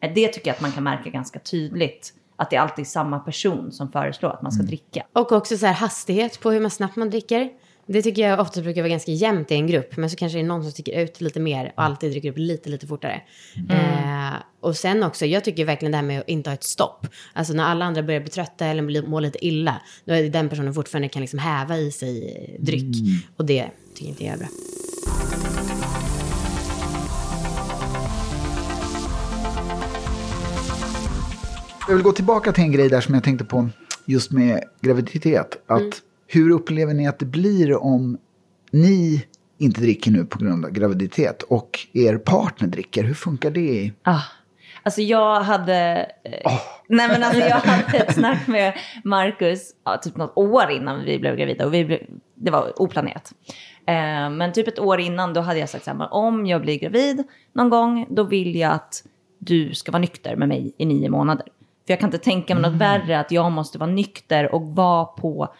Eh, 0.00 0.12
Det 0.14 0.28
tycker 0.28 0.48
jag 0.48 0.54
att 0.54 0.60
man 0.60 0.72
kan 0.72 0.84
märka 0.84 1.10
ganska 1.10 1.38
tydligt. 1.38 2.12
Att 2.36 2.50
det 2.50 2.56
är 2.56 2.60
alltid 2.60 2.86
samma 2.86 3.18
person 3.18 3.72
som 3.72 3.92
föreslår 3.92 4.30
att 4.30 4.42
man 4.42 4.52
ska 4.52 4.62
dricka. 4.62 5.06
Och 5.12 5.32
också 5.32 5.56
så 5.56 5.66
här 5.66 5.72
hastighet 5.74 6.40
på 6.40 6.50
hur 6.50 6.60
man 6.60 6.70
snabbt 6.70 6.96
man 6.96 7.10
dricker. 7.10 7.50
Det 7.86 8.02
tycker 8.02 8.28
jag 8.28 8.40
ofta 8.40 8.62
brukar 8.62 8.82
vara 8.82 8.88
ganska 8.90 9.12
jämnt 9.12 9.50
i 9.50 9.54
en 9.54 9.66
grupp. 9.66 9.96
Men 9.96 10.10
så 10.10 10.16
kanske 10.16 10.38
det 10.38 10.42
är 10.42 10.46
någon 10.46 10.62
som 10.62 10.72
sticker 10.72 11.00
ut 11.00 11.20
lite 11.20 11.40
mer 11.40 11.72
och 11.76 11.82
alltid 11.82 12.10
dricker 12.10 12.30
upp 12.30 12.38
lite, 12.38 12.68
lite 12.68 12.86
fortare. 12.86 13.22
Eh, 13.70 14.34
och 14.60 14.76
sen 14.76 15.02
också, 15.02 15.26
jag 15.26 15.44
tycker 15.44 15.64
verkligen 15.64 15.92
det 15.92 15.98
här 15.98 16.04
med 16.04 16.20
att 16.20 16.28
inte 16.28 16.50
ha 16.50 16.54
ett 16.54 16.64
stopp. 16.64 17.06
Alltså 17.32 17.52
när 17.54 17.64
alla 17.64 17.84
andra 17.84 18.02
börjar 18.02 18.20
bli 18.20 18.30
trötta 18.30 18.66
eller 18.66 18.82
bli- 18.82 19.06
må 19.06 19.20
lite 19.20 19.46
illa. 19.46 19.82
Då 20.04 20.14
är 20.14 20.22
det 20.22 20.28
den 20.28 20.48
personen 20.48 20.74
fortfarande 20.74 21.08
kan 21.08 21.22
liksom 21.22 21.38
häva 21.38 21.76
i 21.78 21.90
sig 21.92 22.56
dryck. 22.60 22.96
Och 23.36 23.44
det 23.44 23.70
tycker 23.94 24.08
inte 24.08 24.24
jag 24.24 24.32
är 24.34 24.38
bra. 24.38 24.48
Jag 31.88 31.94
vill 31.94 32.04
gå 32.04 32.12
tillbaka 32.12 32.52
till 32.52 32.64
en 32.64 32.72
grej 32.72 32.88
där 32.88 33.00
som 33.00 33.14
jag 33.14 33.24
tänkte 33.24 33.44
på 33.44 33.68
just 34.04 34.30
med 34.30 34.64
graviditet. 34.80 35.62
Att 35.66 35.82
Hur 36.34 36.50
upplever 36.50 36.94
ni 36.94 37.08
att 37.08 37.18
det 37.18 37.26
blir 37.26 37.82
om 37.82 38.18
ni 38.70 39.24
inte 39.58 39.80
dricker 39.80 40.10
nu 40.10 40.24
på 40.24 40.38
grund 40.38 40.64
av 40.64 40.70
graviditet 40.70 41.42
och 41.42 41.78
er 41.92 42.16
partner 42.16 42.68
dricker? 42.68 43.04
Hur 43.04 43.14
funkar 43.14 43.50
det? 43.50 43.92
Ah. 44.02 44.20
Alltså 44.82 45.02
jag 45.02 45.40
hade... 45.40 46.10
eh, 46.24 46.52
Nej 46.88 47.08
men 47.08 47.22
alltså 47.22 47.40
jag 47.40 47.56
hade 47.56 47.98
ett 47.98 48.14
snack 48.14 48.46
med 48.46 48.74
Marcus 49.04 49.70
ja, 49.84 49.96
typ 49.96 50.16
något 50.16 50.32
år 50.36 50.70
innan 50.70 51.04
vi 51.04 51.18
blev 51.18 51.36
gravida. 51.36 51.66
Och 51.66 51.74
vi 51.74 51.84
blev, 51.84 51.98
det 52.34 52.50
var 52.50 52.82
oplanerat. 52.82 53.32
Eh, 53.86 54.30
men 54.30 54.52
typ 54.52 54.68
ett 54.68 54.78
år 54.78 55.00
innan 55.00 55.34
då 55.34 55.40
hade 55.40 55.58
jag 55.58 55.68
sagt 55.68 55.84
så 55.84 55.90
här, 55.90 56.14
om 56.14 56.46
jag 56.46 56.60
blir 56.60 56.78
gravid 56.78 57.24
någon 57.52 57.70
gång 57.70 58.06
då 58.10 58.22
vill 58.22 58.56
jag 58.56 58.72
att 58.72 59.04
du 59.38 59.74
ska 59.74 59.92
vara 59.92 60.00
nykter 60.00 60.36
med 60.36 60.48
mig 60.48 60.74
i 60.78 60.86
nio 60.86 61.08
månader. 61.08 61.46
För 61.86 61.92
jag 61.92 62.00
kan 62.00 62.08
inte 62.08 62.18
tänka 62.18 62.54
mig 62.54 62.62
något 62.62 62.80
värre 62.80 63.20
att 63.20 63.30
jag 63.30 63.52
måste 63.52 63.78
vara 63.78 63.90
nykter 63.90 64.54
och 64.54 64.62
vara 64.62 65.04
på 65.04 65.54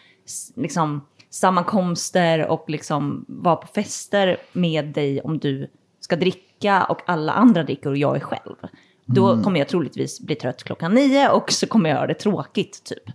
liksom, 0.54 1.06
sammankomster 1.30 2.46
och 2.46 2.70
liksom 2.70 3.24
vara 3.28 3.56
på 3.56 3.66
fester 3.66 4.36
med 4.52 4.84
dig 4.84 5.20
om 5.20 5.38
du 5.38 5.70
ska 6.00 6.16
dricka 6.16 6.84
och 6.84 6.98
alla 7.06 7.32
andra 7.32 7.62
dricker 7.62 7.90
och 7.90 7.96
jag 7.96 8.16
är 8.16 8.20
själv. 8.20 8.56
Då 9.04 9.42
kommer 9.42 9.58
jag 9.58 9.68
troligtvis 9.68 10.20
bli 10.20 10.34
trött 10.34 10.64
klockan 10.64 10.94
nio 10.94 11.28
och 11.30 11.52
så 11.52 11.66
kommer 11.66 11.90
jag 11.90 11.96
göra 11.96 12.06
det 12.06 12.14
tråkigt 12.14 12.84
typ. 12.84 13.14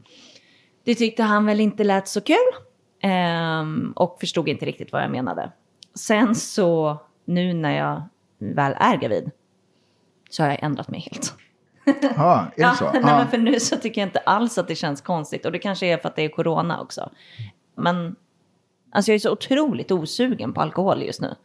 Det 0.83 0.95
tyckte 0.95 1.23
han 1.23 1.45
väl 1.45 1.59
inte 1.59 1.83
lät 1.83 2.07
så 2.07 2.21
kul. 2.21 2.35
ehm, 3.01 3.93
och 3.95 4.17
förstod 4.19 4.47
inte 4.49 4.65
riktigt 4.65 4.91
vad 4.91 5.03
jag 5.03 5.11
menade. 5.11 5.51
Sen 5.95 6.35
så, 6.35 6.97
nu 7.25 7.53
när 7.53 7.77
jag 7.77 8.03
väl 8.37 8.73
är 8.77 8.97
gravid, 8.97 9.31
så 10.29 10.43
har 10.43 10.49
jag 10.49 10.63
ändrat 10.63 10.89
mig 10.89 10.99
helt. 11.11 11.33
Ja, 12.17 12.45
är 12.55 12.69
det 12.69 12.75
så? 12.77 12.85
nej, 12.93 13.01
Ja. 13.03 13.17
men 13.17 13.27
för 13.27 13.37
nu 13.37 13.59
så 13.59 13.75
tycker 13.75 14.01
jag 14.01 14.07
inte 14.07 14.19
alls 14.19 14.57
att 14.57 14.67
det 14.67 14.75
känns 14.75 15.01
konstigt. 15.01 15.45
Och 15.45 15.51
det 15.51 15.59
kanske 15.59 15.85
är 15.87 15.97
för 15.97 16.09
att 16.09 16.15
det 16.15 16.21
är 16.25 16.29
corona 16.29 16.81
också. 16.81 17.09
Men 17.77 18.15
alltså 18.91 19.11
jag 19.11 19.15
är 19.15 19.19
så 19.19 19.31
otroligt 19.31 19.91
osugen 19.91 20.53
på 20.53 20.61
alkohol 20.61 21.03
just 21.03 21.21
nu. 21.21 21.35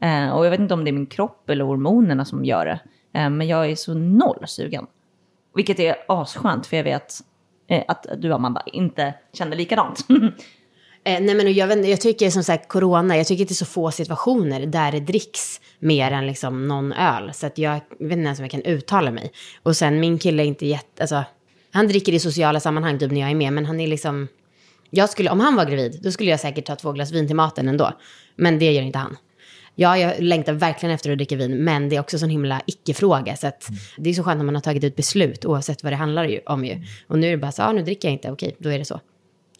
Eh, 0.00 0.30
och 0.30 0.46
jag 0.46 0.50
vet 0.50 0.60
inte 0.60 0.74
om 0.74 0.84
det 0.84 0.90
är 0.90 0.92
min 0.92 1.06
kropp 1.06 1.50
eller 1.50 1.64
hormonerna 1.64 2.24
som 2.24 2.44
gör 2.44 2.66
det. 2.66 2.80
Eh, 3.20 3.30
men 3.30 3.48
jag 3.48 3.70
är 3.70 3.76
så 3.76 3.94
noll 3.94 4.44
sugen. 4.46 4.86
Vilket 5.54 5.80
är 5.80 5.96
asskönt 6.08 6.66
för 6.66 6.76
jag 6.76 6.84
vet 6.84 7.14
eh, 7.68 7.82
att 7.88 8.06
du 8.18 8.32
Amanda 8.32 8.62
inte 8.66 9.14
känner 9.32 9.56
likadant. 9.56 10.06
Eh, 11.04 11.20
nej 11.20 11.34
men 11.34 11.54
jag, 11.54 11.66
vet, 11.66 11.88
jag 11.88 12.00
tycker 12.00 12.30
som 12.30 12.44
sagt 12.44 12.68
corona, 12.68 13.16
jag 13.16 13.26
tycker 13.26 13.44
att 13.44 13.48
det 13.48 13.52
är 13.52 13.56
så 13.56 13.64
få 13.64 13.90
situationer 13.90 14.66
där 14.66 14.92
det 14.92 15.00
dricks 15.00 15.60
mer 15.78 16.10
än 16.10 16.26
liksom 16.26 16.68
någon 16.68 16.92
öl. 16.92 17.30
Så 17.34 17.46
att 17.46 17.58
jag 17.58 17.74
vet 17.74 18.12
inte 18.12 18.14
ens 18.14 18.38
om 18.38 18.44
jag 18.44 18.50
kan 18.50 18.62
uttala 18.62 19.10
mig. 19.10 19.32
Och 19.62 19.76
sen 19.76 20.00
min 20.00 20.18
kille 20.18 20.42
är 20.42 20.46
inte 20.46 20.66
jätte, 20.66 21.02
alltså 21.02 21.24
han 21.72 21.88
dricker 21.88 22.12
i 22.12 22.18
sociala 22.18 22.60
sammanhang 22.60 22.98
typ 22.98 23.12
när 23.12 23.20
jag 23.20 23.30
är 23.30 23.34
med, 23.34 23.52
men 23.52 23.66
han 23.66 23.80
är 23.80 23.86
liksom, 23.86 24.28
jag 24.90 25.10
skulle, 25.10 25.30
om 25.30 25.40
han 25.40 25.56
var 25.56 25.64
gravid, 25.64 26.00
då 26.02 26.12
skulle 26.12 26.30
jag 26.30 26.40
säkert 26.40 26.66
ta 26.66 26.76
två 26.76 26.92
glas 26.92 27.12
vin 27.12 27.26
till 27.26 27.36
maten 27.36 27.68
ändå. 27.68 27.92
Men 28.36 28.58
det 28.58 28.72
gör 28.72 28.82
inte 28.82 28.98
han. 28.98 29.16
Ja, 29.74 29.98
jag 29.98 30.20
längtar 30.20 30.52
verkligen 30.52 30.94
efter 30.94 31.12
att 31.12 31.18
dricka 31.18 31.36
vin, 31.36 31.64
men 31.64 31.88
det 31.88 31.96
är 31.96 32.00
också 32.00 32.16
en 32.16 32.20
sån 32.20 32.30
himla 32.30 32.62
icke-fråga. 32.66 33.36
Så 33.36 33.46
att 33.46 33.68
det 33.96 34.10
är 34.10 34.14
så 34.14 34.24
skönt 34.24 34.38
när 34.38 34.44
man 34.44 34.54
har 34.54 34.62
tagit 34.62 34.84
ett 34.84 34.96
beslut, 34.96 35.44
oavsett 35.44 35.82
vad 35.82 35.92
det 35.92 35.96
handlar 35.96 36.48
om 36.48 36.64
ju. 36.64 36.82
Och 37.06 37.18
nu 37.18 37.26
är 37.26 37.30
det 37.30 37.36
bara 37.36 37.52
så, 37.52 37.62
ah, 37.62 37.72
nu 37.72 37.82
dricker 37.82 38.08
jag 38.08 38.12
inte, 38.12 38.30
okej, 38.30 38.56
då 38.58 38.68
är 38.68 38.78
det 38.78 38.84
så. 38.84 39.00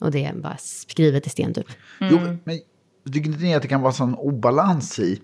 Och 0.02 0.10
det 0.10 0.24
är 0.24 0.34
bara 0.34 0.56
skrivet 0.58 1.26
i 1.26 1.30
sten 1.30 1.54
typ. 1.54 1.66
Jo, 2.00 2.18
men 2.44 2.58
tycker 3.12 3.30
inte 3.30 3.42
ni 3.42 3.54
att 3.54 3.62
det 3.62 3.68
kan 3.68 3.82
vara 3.82 3.92
sån 3.92 4.14
obalans 4.14 4.98
i 4.98 5.20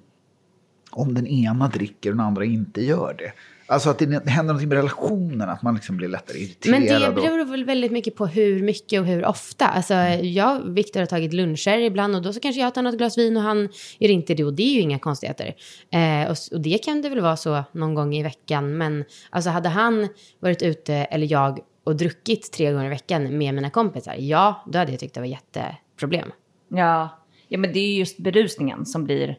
om 0.91 1.15
den 1.15 1.27
ena 1.27 1.69
dricker 1.69 2.11
och 2.11 2.17
den 2.17 2.27
andra 2.27 2.45
inte 2.45 2.85
gör 2.85 3.15
det? 3.19 3.33
Alltså 3.71 3.91
att 3.91 3.99
det 3.99 4.05
händer 4.07 4.43
någonting 4.43 4.69
med 4.69 4.77
relationen, 4.77 5.49
att 5.49 5.63
man 5.63 5.75
liksom 5.75 5.97
blir 5.97 6.09
lättare 6.09 6.39
irriterad. 6.39 6.81
Men 6.81 7.15
det 7.15 7.15
beror 7.15 7.45
väl 7.45 7.65
väldigt 7.65 7.93
mycket 7.93 8.17
på 8.17 8.27
hur 8.27 8.63
mycket 8.63 9.01
och 9.01 9.07
hur 9.07 9.25
ofta. 9.25 9.67
Alltså, 9.67 9.95
jag 9.95 10.61
och 10.63 10.77
Viktor 10.77 11.01
har 11.01 11.07
tagit 11.07 11.33
luncher 11.33 11.79
ibland 11.79 12.17
och 12.17 12.23
då 12.23 12.33
så 12.33 12.41
kanske 12.41 12.61
jag 12.61 12.75
tar 12.75 12.83
något 12.83 12.99
glas 12.99 13.19
vin 13.19 13.37
och 13.37 13.43
han 13.43 13.69
gör 13.99 14.11
inte 14.11 14.35
det 14.35 14.45
och 14.45 14.55
det 14.55 14.63
är 14.63 14.75
ju 14.75 14.81
inga 14.81 14.99
konstigheter. 14.99 15.55
Eh, 15.91 16.31
och, 16.31 16.37
och 16.53 16.61
det 16.61 16.79
kan 16.79 17.03
det 17.03 17.09
väl 17.09 17.21
vara 17.21 17.37
så 17.37 17.65
någon 17.73 17.95
gång 17.95 18.15
i 18.15 18.23
veckan. 18.23 18.79
Men 18.79 19.05
alltså 19.31 19.51
hade 19.51 19.69
han 19.69 20.09
varit 20.41 20.63
ute, 20.63 20.95
eller 20.95 21.33
jag, 21.33 21.59
och 21.89 21.97
druckit 21.97 22.53
tre 22.53 22.73
gånger 22.73 22.87
i 22.87 22.89
veckan 22.89 23.23
med 23.23 23.55
mina 23.55 23.71
kompisar, 23.71 24.15
ja, 24.19 24.65
då 24.67 24.79
hade 24.79 24.91
jag 24.91 25.01
tyckt 25.01 25.15
det 25.15 25.21
var 25.21 25.27
jätteproblem. 25.27 26.33
Ja, 26.69 27.09
ja 27.49 27.59
men 27.59 27.73
det 27.73 27.79
är 27.79 27.89
ju 27.89 27.99
just 27.99 28.19
berusningen 28.19 28.87
som 28.87 29.05
blir, 29.05 29.39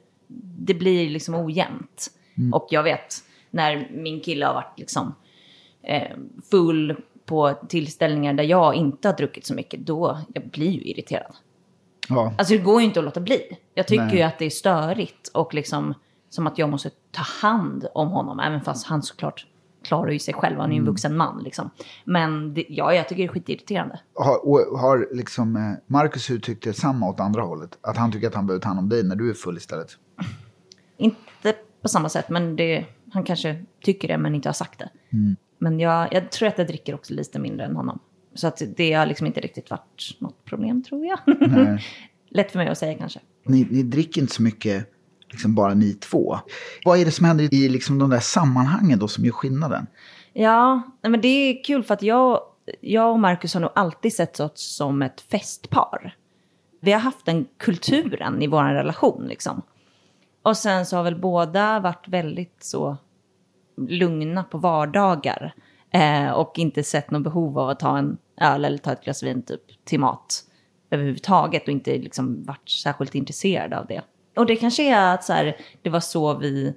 det 0.58 0.74
blir 0.74 1.10
liksom 1.10 1.36
ojämnt. 1.36 2.12
Och 2.54 2.68
jag 2.70 2.84
vet 2.84 3.16
när 3.50 3.90
min 3.92 4.22
kille 4.22 4.46
har 4.46 4.54
varit 4.54 4.80
liksom 4.80 5.16
eh, 5.84 6.18
full 6.52 6.96
på 7.26 7.54
tillställningar 7.70 8.34
där 8.34 8.44
jag 8.44 8.76
inte 8.76 9.08
har 9.08 9.16
druckit 9.16 9.46
så 9.46 9.54
mycket, 9.54 9.80
då 9.80 10.20
jag 10.34 10.48
blir 10.48 10.72
ju 10.72 10.82
irriterad. 10.82 11.36
Ja. 12.10 12.34
Alltså 12.38 12.54
det 12.54 12.60
går 12.60 12.82
ju 12.82 12.88
inte 12.88 13.00
att 13.00 13.06
låta 13.06 13.20
bli. 13.20 13.58
Jag 13.74 13.88
tycker 13.88 14.06
Nej. 14.06 14.18
ju 14.18 14.22
att 14.22 14.40
det 14.40 14.46
är 14.46 14.50
störigt 14.50 15.28
och 15.34 15.54
liksom 15.54 15.94
som 16.30 16.48
att 16.48 16.58
jag 16.58 16.70
måste 16.70 16.90
ta 17.12 17.22
hand 17.48 17.88
om 17.94 18.08
honom, 18.08 18.40
även 18.40 18.62
fast 18.62 18.88
han 18.88 19.04
såklart 19.04 19.46
klarar 19.90 20.12
ju 20.12 20.20
sig 20.20 20.34
själv, 20.34 20.60
han 20.60 20.70
är 20.70 20.74
ju 20.74 20.80
en 20.80 20.86
vuxen 20.86 21.18
man 21.18 21.44
liksom. 21.44 21.70
Men 22.06 22.54
det, 22.54 22.66
ja, 22.70 22.94
jag 22.94 23.10
tycker 23.10 23.24
det 23.24 23.30
är 23.30 23.34
skitirriterande. 23.34 24.00
Har, 24.16 24.48
och 24.48 24.80
har 24.80 25.08
liksom 25.12 25.56
eh, 25.56 25.62
Marcus 25.88 26.32
uttryckt 26.32 26.64
det 26.64 26.74
samma 26.74 27.10
åt 27.10 27.20
andra 27.20 27.42
hållet? 27.42 27.78
Att 27.82 27.98
han 27.98 28.12
tycker 28.12 28.28
att 28.28 28.36
han 28.36 28.48
behöver 28.48 28.62
ta 28.62 28.68
hand 28.68 28.80
om 28.80 28.90
dig 28.90 29.04
när 29.04 29.16
du 29.16 29.30
är 29.30 29.34
full 29.34 29.58
istället? 29.58 29.98
Inte 30.98 31.54
på 31.82 31.88
samma 31.88 32.10
sätt, 32.10 32.30
men 32.30 32.56
det, 32.56 32.86
han 33.12 33.24
kanske 33.24 33.66
tycker 33.84 34.08
det 34.08 34.18
men 34.18 34.36
inte 34.36 34.50
har 34.50 34.54
sagt 34.54 34.80
det. 34.80 34.90
Mm. 35.14 35.36
Men 35.58 35.80
jag, 35.80 36.14
jag 36.14 36.32
tror 36.32 36.48
att 36.48 36.58
jag 36.58 36.68
dricker 36.68 36.96
också 36.96 37.14
lite 37.14 37.40
mindre 37.40 37.66
än 37.66 37.76
honom. 37.76 38.00
Så 38.34 38.48
att 38.48 38.62
det 38.78 38.94
har 38.94 39.06
liksom 39.06 39.28
inte 39.28 39.40
riktigt 39.40 39.70
varit 39.70 40.18
något 40.20 40.46
problem 40.46 40.84
tror 40.84 41.06
jag. 41.06 41.20
Lätt 42.30 42.52
för 42.52 42.60
mig 42.60 42.68
att 42.68 42.78
säga 42.78 42.98
kanske. 42.98 43.20
Ni, 43.46 43.68
ni 43.72 43.84
dricker 43.84 44.22
inte 44.22 44.34
så 44.34 44.42
mycket, 44.42 44.92
liksom 45.30 45.56
bara 45.56 45.74
ni 45.74 45.94
två. 45.94 46.40
Vad 46.86 47.00
är 47.00 47.06
det 47.06 47.12
som 47.12 47.26
händer 47.26 47.54
i 47.54 47.70
liksom 47.70 48.00
de 48.00 48.10
där 48.10 48.20
sammanhangen 48.20 49.00
då 49.00 49.08
som 49.08 49.26
gör 49.26 49.32
skillnaden? 49.32 49.88
Ja, 50.34 50.82
men 51.02 51.22
det 51.22 51.28
är 51.28 51.64
kul 51.64 51.84
för 51.84 51.94
att 51.94 52.02
jag, 52.02 52.42
jag 52.82 53.12
och 53.12 53.20
Marcus 53.20 53.54
har 53.54 53.62
nog 53.62 53.72
alltid 53.76 54.14
sett 54.14 54.40
oss 54.40 54.76
som 54.76 55.02
ett 55.02 55.22
festpar. 55.22 56.16
Vi 56.82 56.92
har 56.92 57.00
haft 57.00 57.26
den 57.26 57.46
kulturen 57.58 58.42
i 58.42 58.48
vår 58.48 58.64
relation 58.64 59.26
liksom. 59.28 59.62
Och 60.44 60.58
sen 60.58 60.86
så 60.86 60.98
har 60.98 61.04
väl 61.04 61.20
båda 61.20 61.80
varit 61.80 62.08
väldigt 62.08 62.64
så 62.64 62.98
lugna 63.88 64.44
på 64.44 64.58
vardagar. 64.58 65.54
Eh, 65.92 66.30
och 66.30 66.60
inte 66.60 66.84
sett 66.84 67.12
något 67.12 67.24
behov 67.24 67.60
av 67.60 67.70
att 67.70 67.80
ta 67.80 67.98
en 67.98 68.18
öl 68.42 68.66
eller 68.66 68.78
ta 68.78 68.92
ett 68.92 69.04
glas 69.04 69.24
vin 69.24 69.42
typ 69.42 69.86
till 69.86 70.00
mat 70.00 70.44
överhuvudtaget. 70.92 71.64
Och 71.64 71.70
inte 71.70 71.98
liksom 71.98 72.44
varit 72.44 72.70
särskilt 72.70 73.16
intresserade 73.16 73.80
av 73.80 73.86
det. 73.88 74.02
Och 74.40 74.46
det 74.46 74.56
kanske 74.56 74.84
är 74.84 75.14
att 75.14 75.24
så 75.24 75.34
här, 75.34 75.58
det 75.82 75.90
var 75.90 76.00
så 76.00 76.34
vi 76.38 76.74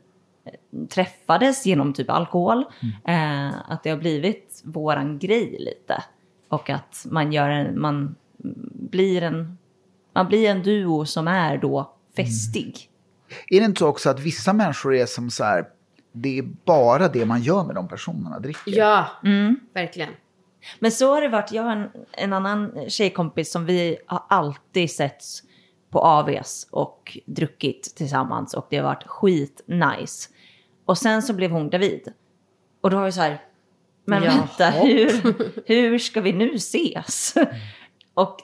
träffades 0.91 1.67
genom 1.67 1.93
typ 1.93 2.11
alkohol. 2.11 2.65
Eh, 3.05 3.71
att 3.71 3.83
det 3.83 3.91
har 3.91 3.97
blivit 3.97 4.63
våran 4.65 5.19
grej 5.19 5.57
lite. 5.59 6.05
Och 6.49 6.71
att 6.71 7.07
man 7.11 7.33
gör 7.33 7.49
en, 7.49 7.81
man 7.81 8.15
blir 8.91 9.23
en, 9.23 9.59
man 10.13 10.29
blir 10.29 10.51
en 10.51 10.63
duo 10.63 11.05
som 11.07 11.29
är 11.29 11.59
då 11.59 11.95
festig. 12.17 12.91
Är 13.49 13.61
det 13.61 13.67
inte 13.67 13.79
så 13.79 13.89
också 13.89 14.11
att 14.11 14.21
vissa 14.21 14.53
människor 14.53 14.95
är 14.95 15.07
som 15.07 15.31
så 15.31 15.45
här, 15.45 15.65
det 16.13 16.39
är 16.39 16.43
bara 16.65 17.09
det 17.09 17.27
man 17.27 17.43
gör 17.43 17.65
med 17.65 17.75
de 17.75 17.89
personerna, 17.89 18.39
dricker? 18.39 18.73
Ja, 18.73 19.07
verkligen. 19.75 20.11
Men 20.79 20.93
så 20.93 21.15
har 21.15 21.21
det 21.21 21.29
varit, 21.29 21.53
jag 21.53 21.63
har 21.63 21.73
en, 21.73 21.89
en 22.13 22.33
annan 22.33 22.73
tjejkompis 22.89 23.53
som 23.53 23.67
vi 23.67 23.97
har 24.07 24.23
alltid 24.29 24.91
setts 24.91 25.43
på 25.93 26.01
AVs 26.01 26.67
och 26.71 27.19
druckit 27.27 27.95
tillsammans 27.97 28.55
och 28.55 28.67
det 28.71 28.77
har 28.77 28.85
varit 28.85 29.07
skit 29.07 29.61
nice. 29.67 30.29
Och 30.85 30.99
sen 30.99 31.23
så 31.23 31.33
blev 31.33 31.51
hon 31.51 31.71
gravid. 31.71 32.13
Och 32.81 32.91
då 32.91 32.97
var 32.97 33.05
vi 33.05 33.13
så 33.13 33.21
här, 33.21 33.41
men 34.05 34.23
Ja, 34.23 34.31
vänta, 34.31 34.71
hur, 34.71 35.35
hur 35.67 35.99
ska 35.99 36.21
vi 36.21 36.33
nu 36.33 36.55
ses? 36.55 37.35
och 38.15 38.41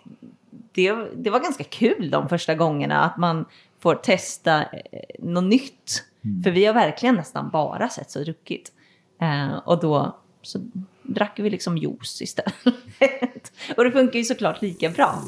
det, 0.73 0.93
det 1.15 1.31
var 1.31 1.41
ganska 1.41 1.65
kul 1.65 2.11
de 2.11 2.29
första 2.29 2.55
gångerna 2.55 3.05
att 3.05 3.17
man 3.17 3.45
får 3.79 3.95
testa 3.95 4.63
eh, 4.63 5.01
något 5.19 5.45
nytt. 5.45 6.05
För 6.45 6.51
vi 6.51 6.67
har 6.67 6.75
verkligen 6.75 7.15
nästan 7.15 7.51
bara 7.51 7.89
sett 7.89 8.17
och 8.17 8.25
druckit. 8.25 8.73
Eh, 9.21 9.57
och 9.57 9.81
då 9.81 10.19
så 10.43 10.59
drack 11.03 11.39
vi 11.39 11.51
liksom 11.51 11.79
juice 11.79 12.23
istället. 12.23 13.53
och 13.77 13.85
det 13.85 13.93
funkar 13.93 14.19
ju 14.19 14.25
såklart 14.25 14.63
lika 14.63 14.91
bra. 14.91 15.23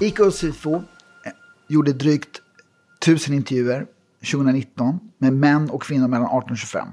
ICA 0.00 0.24
och 0.24 0.34
Sifo 0.34 0.74
eh, 0.74 0.82
gjorde 1.68 1.92
drygt 1.92 2.42
1000 3.02 3.34
intervjuer 3.34 3.86
2019 4.32 5.00
med 5.18 5.32
män 5.32 5.70
och 5.70 5.82
kvinnor 5.82 6.08
mellan 6.08 6.26
18 6.26 6.50
och 6.50 6.56
25. 6.56 6.88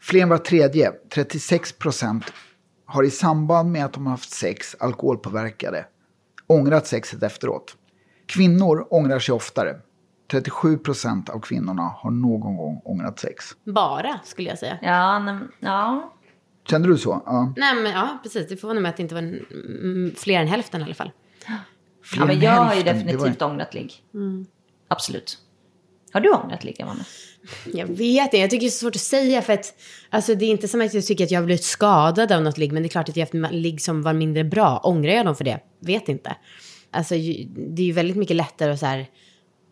Fler 0.00 0.22
än 0.22 0.28
var 0.28 0.38
tredje, 0.38 0.92
36 1.14 1.72
procent, 1.72 2.24
har 2.86 3.02
i 3.02 3.10
samband 3.10 3.72
med 3.72 3.84
att 3.84 3.92
de 3.92 4.06
har 4.06 4.10
haft 4.10 4.30
sex 4.30 4.76
alkoholpåverkade 4.80 5.86
ångrat 6.46 6.86
sexet 6.86 7.22
efteråt. 7.22 7.76
Kvinnor 8.26 8.86
ångrar 8.90 9.18
sig 9.18 9.34
oftare. 9.34 9.76
37 10.30 10.78
procent 10.78 11.28
av 11.28 11.40
kvinnorna 11.40 11.82
har 11.82 12.10
någon 12.10 12.56
gång 12.56 12.80
ångrat 12.84 13.18
sex. 13.18 13.44
Bara, 13.64 14.20
skulle 14.24 14.48
jag 14.48 14.58
säga. 14.58 14.78
Ja, 14.82 15.18
nej, 15.18 15.38
ja. 15.60 16.12
Kände 16.68 16.88
du 16.88 16.98
så? 16.98 17.22
Ja. 17.26 17.52
Nej, 17.56 17.74
men 17.74 17.92
ja, 17.92 18.18
precis. 18.22 18.48
Det 18.48 18.56
förvånar 18.56 18.80
mig 18.80 18.88
att 18.88 18.96
det 18.96 19.02
inte 19.02 19.14
var 19.14 19.40
fler 20.16 20.40
än 20.40 20.46
hälften 20.46 20.80
i 20.80 20.84
alla 20.84 20.94
fall. 20.94 21.12
Fler 22.02 22.20
ja 22.22 22.26
men 22.26 22.40
jag 22.40 22.50
har 22.50 22.74
ju 22.74 22.82
definitivt 22.82 23.40
var- 23.40 23.48
ångrat 23.48 23.74
ligg. 23.74 23.92
Absolut. 24.88 25.38
Har 26.12 26.20
du 26.20 26.30
ångrat 26.30 26.64
ligg, 26.64 26.82
Amanda? 26.82 27.04
Jag 27.72 27.86
vet 27.86 28.24
inte, 28.24 28.36
jag 28.38 28.50
tycker 28.50 28.60
det 28.60 28.68
är 28.68 28.70
så 28.70 28.78
svårt 28.78 28.94
att 28.96 29.00
säga 29.02 29.42
för 29.42 29.52
att 29.52 29.74
alltså, 30.10 30.34
det 30.34 30.44
är 30.44 30.50
inte 30.50 30.68
som 30.68 30.80
att 30.80 30.94
jag 30.94 31.06
tycker 31.06 31.24
att 31.24 31.30
jag 31.30 31.40
har 31.40 31.46
blivit 31.46 31.64
skadad 31.64 32.32
av 32.32 32.42
något 32.42 32.58
ligg, 32.58 32.72
men 32.72 32.82
det 32.82 32.86
är 32.86 32.90
klart 32.90 33.08
att 33.08 33.16
jag 33.16 33.26
har 33.32 33.40
haft 33.42 33.54
ligg 33.54 33.80
som 33.80 34.02
var 34.02 34.12
mindre 34.12 34.44
bra. 34.44 34.80
Ångrar 34.84 35.12
jag 35.12 35.26
dem 35.26 35.36
för 35.36 35.44
det? 35.44 35.60
Vet 35.80 36.08
inte. 36.08 36.36
Alltså, 36.90 37.14
det 37.14 37.82
är 37.82 37.86
ju 37.86 37.92
väldigt 37.92 38.16
mycket 38.16 38.36
lättare 38.36 38.72
att 38.72 38.80
så 38.80 38.86
här, 38.86 39.06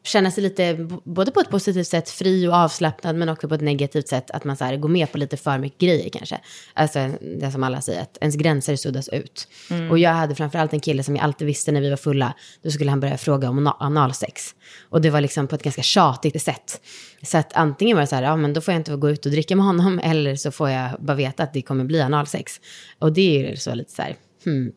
känna 0.08 0.30
sig 0.30 0.42
lite, 0.42 0.88
både 1.04 1.30
på 1.30 1.40
ett 1.40 1.50
positivt 1.50 1.86
sätt, 1.86 2.10
fri 2.10 2.48
och 2.48 2.54
avslappnad, 2.54 3.16
men 3.16 3.28
också 3.28 3.48
på 3.48 3.54
ett 3.54 3.60
negativt 3.60 4.08
sätt, 4.08 4.30
att 4.30 4.44
man 4.44 4.56
så 4.56 4.64
här, 4.64 4.76
går 4.76 4.88
med 4.88 5.12
på 5.12 5.18
lite 5.18 5.36
för 5.36 5.58
mycket 5.58 5.80
grejer 5.80 6.08
kanske. 6.10 6.40
Alltså 6.74 7.10
det 7.20 7.52
som 7.52 7.62
alla 7.62 7.80
säger, 7.80 8.02
att 8.02 8.18
ens 8.20 8.36
gränser 8.36 8.76
suddas 8.76 9.08
ut. 9.08 9.48
Och 9.90 9.98
jag 9.98 10.10
hade 10.10 10.34
framförallt 10.34 10.72
en 10.72 10.80
kille 10.80 11.02
som 11.02 11.16
jag 11.16 11.24
alltid 11.24 11.46
visste 11.46 11.72
när 11.72 11.80
vi 11.80 11.90
var 11.90 11.96
fulla, 11.96 12.34
då 12.62 12.70
skulle 12.70 12.90
han 12.90 13.00
börja 13.00 13.18
fråga 13.18 13.48
om 13.48 13.58
ana- 13.58 13.76
analsex. 13.80 14.54
Och 14.88 15.00
det 15.00 15.10
var 15.10 15.20
liksom 15.20 15.46
på 15.46 15.54
ett 15.54 15.62
ganska 15.62 15.82
tjatigt 15.82 16.42
sätt. 16.42 16.80
Så 17.22 17.38
att 17.38 17.52
antingen 17.52 17.96
var 17.96 18.02
det 18.02 18.06
så 18.06 18.16
här, 18.16 18.22
ja 18.22 18.36
men 18.36 18.52
då 18.52 18.60
får 18.60 18.74
jag 18.74 18.80
inte 18.80 18.96
gå 18.96 19.10
ut 19.10 19.26
och 19.26 19.32
dricka 19.32 19.56
med 19.56 19.66
honom, 19.66 19.98
eller 20.04 20.36
så 20.36 20.50
får 20.50 20.70
jag 20.70 20.90
bara 21.00 21.16
veta 21.16 21.42
att 21.42 21.52
det 21.52 21.62
kommer 21.62 21.84
bli 21.84 22.00
analsex. 22.00 22.60
Och 22.98 23.12
det 23.12 23.44
är 23.44 23.50
ju 23.50 23.56
så 23.56 23.74
lite 23.74 23.92
så 23.92 24.02
här, 24.02 24.16
hmm, 24.44 24.72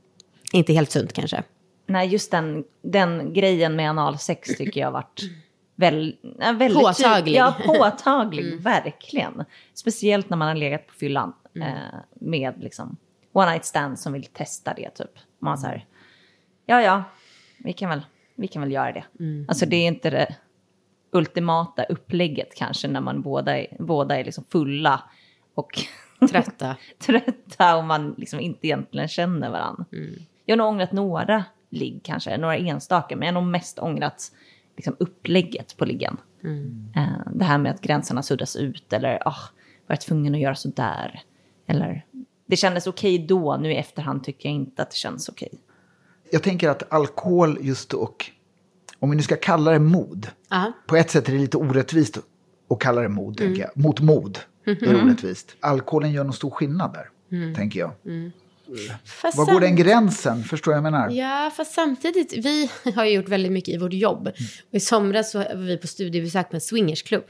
inte 0.53 0.73
helt 0.73 0.91
sunt 0.91 1.13
kanske. 1.13 1.43
Nej, 1.91 2.07
just 2.07 2.31
den, 2.31 2.63
den 2.81 3.33
grejen 3.33 3.75
med 3.75 3.89
analsex 3.89 4.57
tycker 4.57 4.79
jag 4.79 4.87
har 4.87 4.91
varit 4.91 5.21
väl, 5.75 6.15
väldigt 6.39 6.73
Påtaglig. 6.73 7.35
Ja, 7.35 7.55
påtaglig, 7.65 8.61
verkligen. 8.61 9.43
Speciellt 9.73 10.29
när 10.29 10.37
man 10.37 10.47
har 10.47 10.55
legat 10.55 10.87
på 10.87 10.93
fyllan 10.93 11.33
eh, 11.55 11.99
med 12.13 12.53
liksom 12.63 12.97
one 13.31 13.51
night 13.51 13.65
stand 13.65 13.99
som 13.99 14.13
vill 14.13 14.25
testa 14.25 14.73
det 14.73 14.89
typ. 14.89 15.11
Man 15.39 15.57
så 15.57 15.67
här, 15.67 15.85
ja 16.65 16.81
ja, 16.81 17.03
vi 17.57 17.73
kan 17.73 17.89
väl, 17.89 18.01
vi 18.35 18.47
kan 18.47 18.61
väl 18.61 18.71
göra 18.71 18.91
det. 18.91 19.03
Alltså 19.47 19.65
det 19.65 19.75
är 19.75 19.87
inte 19.87 20.09
det 20.09 20.35
ultimata 21.11 21.83
upplägget 21.83 22.55
kanske 22.55 22.87
när 22.87 23.01
man 23.01 23.21
båda 23.21 23.57
är, 23.57 23.67
båda 23.79 24.19
är 24.19 24.23
liksom 24.23 24.43
fulla 24.43 25.03
och 25.55 25.79
Trötta. 26.29 26.75
trötta 26.99 27.77
och 27.77 27.83
man 27.83 28.15
liksom 28.17 28.39
inte 28.39 28.67
egentligen 28.67 29.07
känner 29.07 29.49
varandra. 29.49 29.85
Jag 30.45 30.53
har 30.53 30.57
nog 30.57 30.67
ångrat 30.67 30.91
några 30.91 31.43
ligg 31.71 31.99
kanske, 32.03 32.37
några 32.37 32.57
enstaka, 32.57 33.15
men 33.15 33.27
jag 33.27 33.33
har 33.33 33.41
nog 33.41 33.51
mest 33.51 33.79
ångrat 33.79 34.31
liksom 34.75 34.95
upplägget 34.99 35.77
på 35.77 35.85
liggen. 35.85 36.17
Eh, 36.95 37.31
det 37.33 37.45
här 37.45 37.57
med 37.57 37.71
att 37.71 37.81
gränserna 37.81 38.23
suddas 38.23 38.55
ut 38.55 38.93
eller 38.93 39.27
ah, 39.27 39.35
var 39.87 39.93
jag 39.93 40.01
tvungen 40.01 40.35
att 40.35 40.41
göra 40.41 40.55
så 40.55 40.69
där. 40.69 41.21
Eller 41.67 42.05
det 42.45 42.55
kändes 42.57 42.87
okej 42.87 43.19
då, 43.19 43.57
nu 43.57 43.71
i 43.71 43.75
efterhand 43.75 44.23
tycker 44.23 44.49
jag 44.49 44.55
inte 44.55 44.81
att 44.81 44.89
det 44.91 44.97
känns 44.97 45.29
okej. 45.29 45.51
Jag 46.31 46.43
tänker 46.43 46.69
att 46.69 46.93
alkohol 46.93 47.57
just 47.61 47.93
och, 47.93 48.25
om 48.99 49.09
vi 49.09 49.15
nu 49.15 49.21
ska 49.23 49.35
kalla 49.35 49.71
det 49.71 49.79
mod, 49.79 50.27
Ja. 50.49 50.71
på 50.87 50.95
ett 50.95 51.09
sätt 51.11 51.27
är 51.29 51.33
det 51.33 51.39
lite 51.39 51.57
orättvist 51.57 52.17
att 52.69 52.79
kalla 52.79 53.01
det 53.01 53.09
mod, 53.09 53.41
jag. 53.41 53.77
Mot 53.77 53.99
mod 53.99 54.39
är 54.65 55.03
orättvist. 55.03 55.55
Alkoholen 55.59 56.11
gör 56.11 56.23
någon 56.23 56.33
stor 56.33 56.49
skillnad 56.49 56.93
där, 56.93 57.09
tänker 57.55 57.79
jag. 57.79 57.91
Fast 59.05 59.37
Var 59.37 59.45
går 59.45 59.59
den 59.59 59.75
gränsen? 59.75 60.43
Förstår 60.43 60.73
jag 60.73 60.83
menar? 60.83 61.09
Ja, 61.09 61.51
fast 61.57 61.73
samtidigt, 61.73 62.33
vi 62.33 62.69
har 62.95 63.05
ju 63.05 63.11
gjort 63.11 63.29
väldigt 63.29 63.51
mycket 63.51 63.73
i 63.73 63.77
vårt 63.77 63.93
jobb. 63.93 64.27
Och 64.69 64.75
I 64.75 64.79
somras 64.79 65.31
så 65.31 65.37
var 65.37 65.55
vi 65.55 65.77
på 65.77 65.87
studiebesök 65.87 66.49
på 66.49 66.55
en 66.55 66.61
swingersklubb. 66.61 67.25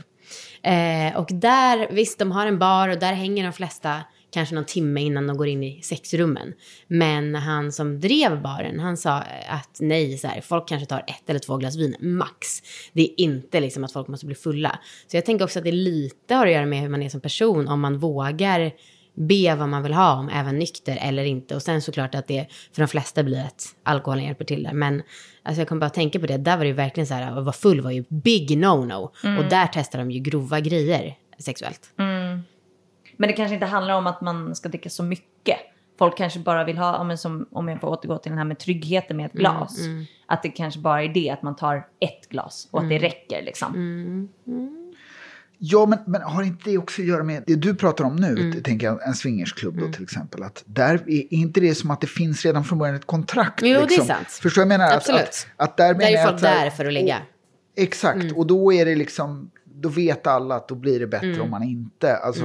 Eh, 0.63 1.17
och 1.17 1.27
där, 1.32 1.91
visst, 1.91 2.19
de 2.19 2.32
har 2.32 2.47
en 2.47 2.60
bar 2.60 2.89
och 2.89 2.99
där 2.99 3.13
hänger 3.13 3.43
de 3.43 3.54
flesta 3.54 4.01
kanske 4.32 4.56
någon 4.56 4.65
timme 4.65 5.01
innan 5.01 5.27
de 5.27 5.38
går 5.38 5.47
in 5.47 5.63
i 5.63 5.82
sexrummen. 5.82 6.54
Men 6.88 7.36
han 7.36 7.71
som 7.71 7.99
drev 7.99 8.41
baren, 8.41 8.80
han 8.80 8.97
sa 8.97 9.23
att 9.49 9.77
nej, 9.80 10.17
så 10.17 10.27
här, 10.27 10.41
folk 10.41 10.67
kanske 10.67 10.86
tar 10.86 11.04
ett 11.08 11.30
eller 11.30 11.39
två 11.39 11.58
glas 11.58 11.75
vin, 11.75 11.95
max. 11.99 12.47
Det 12.93 13.01
är 13.01 13.19
inte 13.19 13.60
liksom 13.60 13.84
att 13.84 13.91
folk 13.91 14.08
måste 14.08 14.25
bli 14.25 14.36
fulla. 14.36 14.80
Så 15.08 15.17
jag 15.17 15.25
tänker 15.25 15.45
också 15.45 15.60
att 15.60 15.65
det 15.65 15.71
lite 15.71 16.36
har 16.36 16.45
att 16.45 16.54
göra 16.54 16.65
med 16.65 16.82
hur 16.82 16.89
man 16.89 17.04
är 17.04 17.10
som 17.10 17.21
person, 17.21 17.67
om 17.67 17.80
man 17.80 17.97
vågar 17.97 18.71
be 19.13 19.56
vad 19.56 19.69
man 19.69 19.84
vill 19.84 19.93
ha 19.93 20.13
om, 20.13 20.30
även 20.30 20.60
nykter 20.60 20.97
eller 21.02 21.24
inte. 21.24 21.56
Och 21.56 21.62
sen 21.62 21.82
såklart 21.82 22.15
att 22.15 22.28
det 22.28 22.47
för 22.74 22.82
de 22.82 22.88
flesta 22.88 23.24
blir 23.24 23.39
att 23.39 23.76
alkoholen 23.84 24.26
hjälper 24.26 24.45
till 24.45 24.63
där. 24.63 24.74
Men 24.74 25.04
alltså 25.43 25.62
jag 25.62 25.67
kan 25.67 25.80
bara 25.80 25.89
tänka 25.89 26.19
på 26.19 26.26
det, 26.26 26.38
där 26.38 26.58
var 26.58 26.63
det 26.63 26.67
ju 26.67 26.74
verkligen 26.74 27.08
så 27.08 27.13
här, 27.13 27.38
att 27.38 27.43
vara 27.43 27.54
full 27.54 27.82
var 27.82 27.91
ju 27.91 28.04
big 28.10 28.50
no-no. 28.52 29.04
Och 29.39 29.45
där 29.50 29.69
testar 29.74 30.00
de 30.00 30.12
ju 30.12 30.19
grova 30.19 30.60
grejer 30.60 31.15
sexuellt. 31.39 31.93
Men 33.17 33.28
det 33.28 33.34
kanske 33.34 33.54
inte 33.54 33.65
handlar 33.65 33.93
om 33.93 34.08
att 34.08 34.21
man 34.21 34.56
ska 34.56 34.69
dricka 34.69 34.89
så 34.89 35.04
mycket. 35.04 35.58
Folk 36.00 36.17
kanske 36.17 36.39
bara 36.39 36.63
vill 36.63 36.78
ha, 36.78 37.04
men 37.04 37.17
som, 37.17 37.47
om 37.52 37.67
jag 37.67 37.82
får 37.82 37.88
återgå 37.88 38.17
till 38.17 38.32
den 38.32 38.38
här 38.38 38.45
med 38.45 38.60
tryggheten 38.60 39.17
med 39.17 39.26
ett 39.26 39.34
glas. 39.34 39.80
Att 40.26 40.43
det 40.43 40.50
kanske 40.50 40.80
bara 40.80 41.04
är 41.04 41.10
det, 41.10 41.30
att 41.30 41.41
man 41.41 41.56
tar 41.56 41.88
ett 42.00 42.30
glas 42.30 42.67
och 42.71 42.82
att 42.82 42.89
det 42.89 42.97
räcker 42.97 43.41
liksom. 43.41 43.74
Ja, 45.63 45.86
men, 45.86 46.00
men 46.08 46.21
har 46.21 46.43
inte 46.43 46.69
det 46.69 46.78
också 46.78 47.02
att 47.02 47.08
göra 47.08 47.24
med 47.24 47.43
det 47.47 47.56
du 47.56 47.76
pratar 47.76 48.04
om 48.04 48.15
nu, 48.15 48.62
tänker 48.62 48.88
jag, 48.88 49.08
en 49.08 49.13
swingersklubb 49.13 49.80
då 49.80 49.91
till 49.91 50.04
exempel. 50.04 50.43
Att 50.43 50.63
där 50.65 50.93
är 51.08 51.34
inte 51.34 51.60
det 51.60 51.76
som 51.76 51.91
att 51.91 52.02
det 52.02 52.08
finns 52.08 52.45
redan 52.45 52.63
från 52.63 52.80
början 52.80 52.95
ett 52.95 53.06
kontrakt? 53.08 53.60
Jo, 53.62 53.67
det 53.67 53.76
är 53.76 53.82
liksom? 53.88 54.08
sant. 54.08 54.28
Förstår 54.30 54.62
jag 54.62 54.67
menar? 54.67 54.91
Absolut. 54.91 55.21
Att, 55.21 55.28
att, 55.28 55.69
att 55.69 55.78
där 55.78 55.88
Där 55.88 55.93
menar 55.95 56.12
är 56.12 56.15
jag 56.15 56.24
folk 56.24 56.36
att 56.36 56.41
där 56.41 56.69
för 56.69 56.86
att 56.86 56.93
ligga. 56.93 57.17
Exakt, 57.78 58.32
och 58.36 58.47
då 58.47 58.74
är 58.74 58.86
det 58.86 58.95
liksom, 58.95 59.52
då 59.65 59.89
vet 59.89 60.28
alla 60.28 60.56
att 60.56 60.67
då 60.67 60.76
blir 60.76 61.00
det 61.00 61.08
bättre 61.08 61.41
om 61.41 61.50
man 61.50 61.63
inte, 61.63 62.17
alltså. 62.17 62.43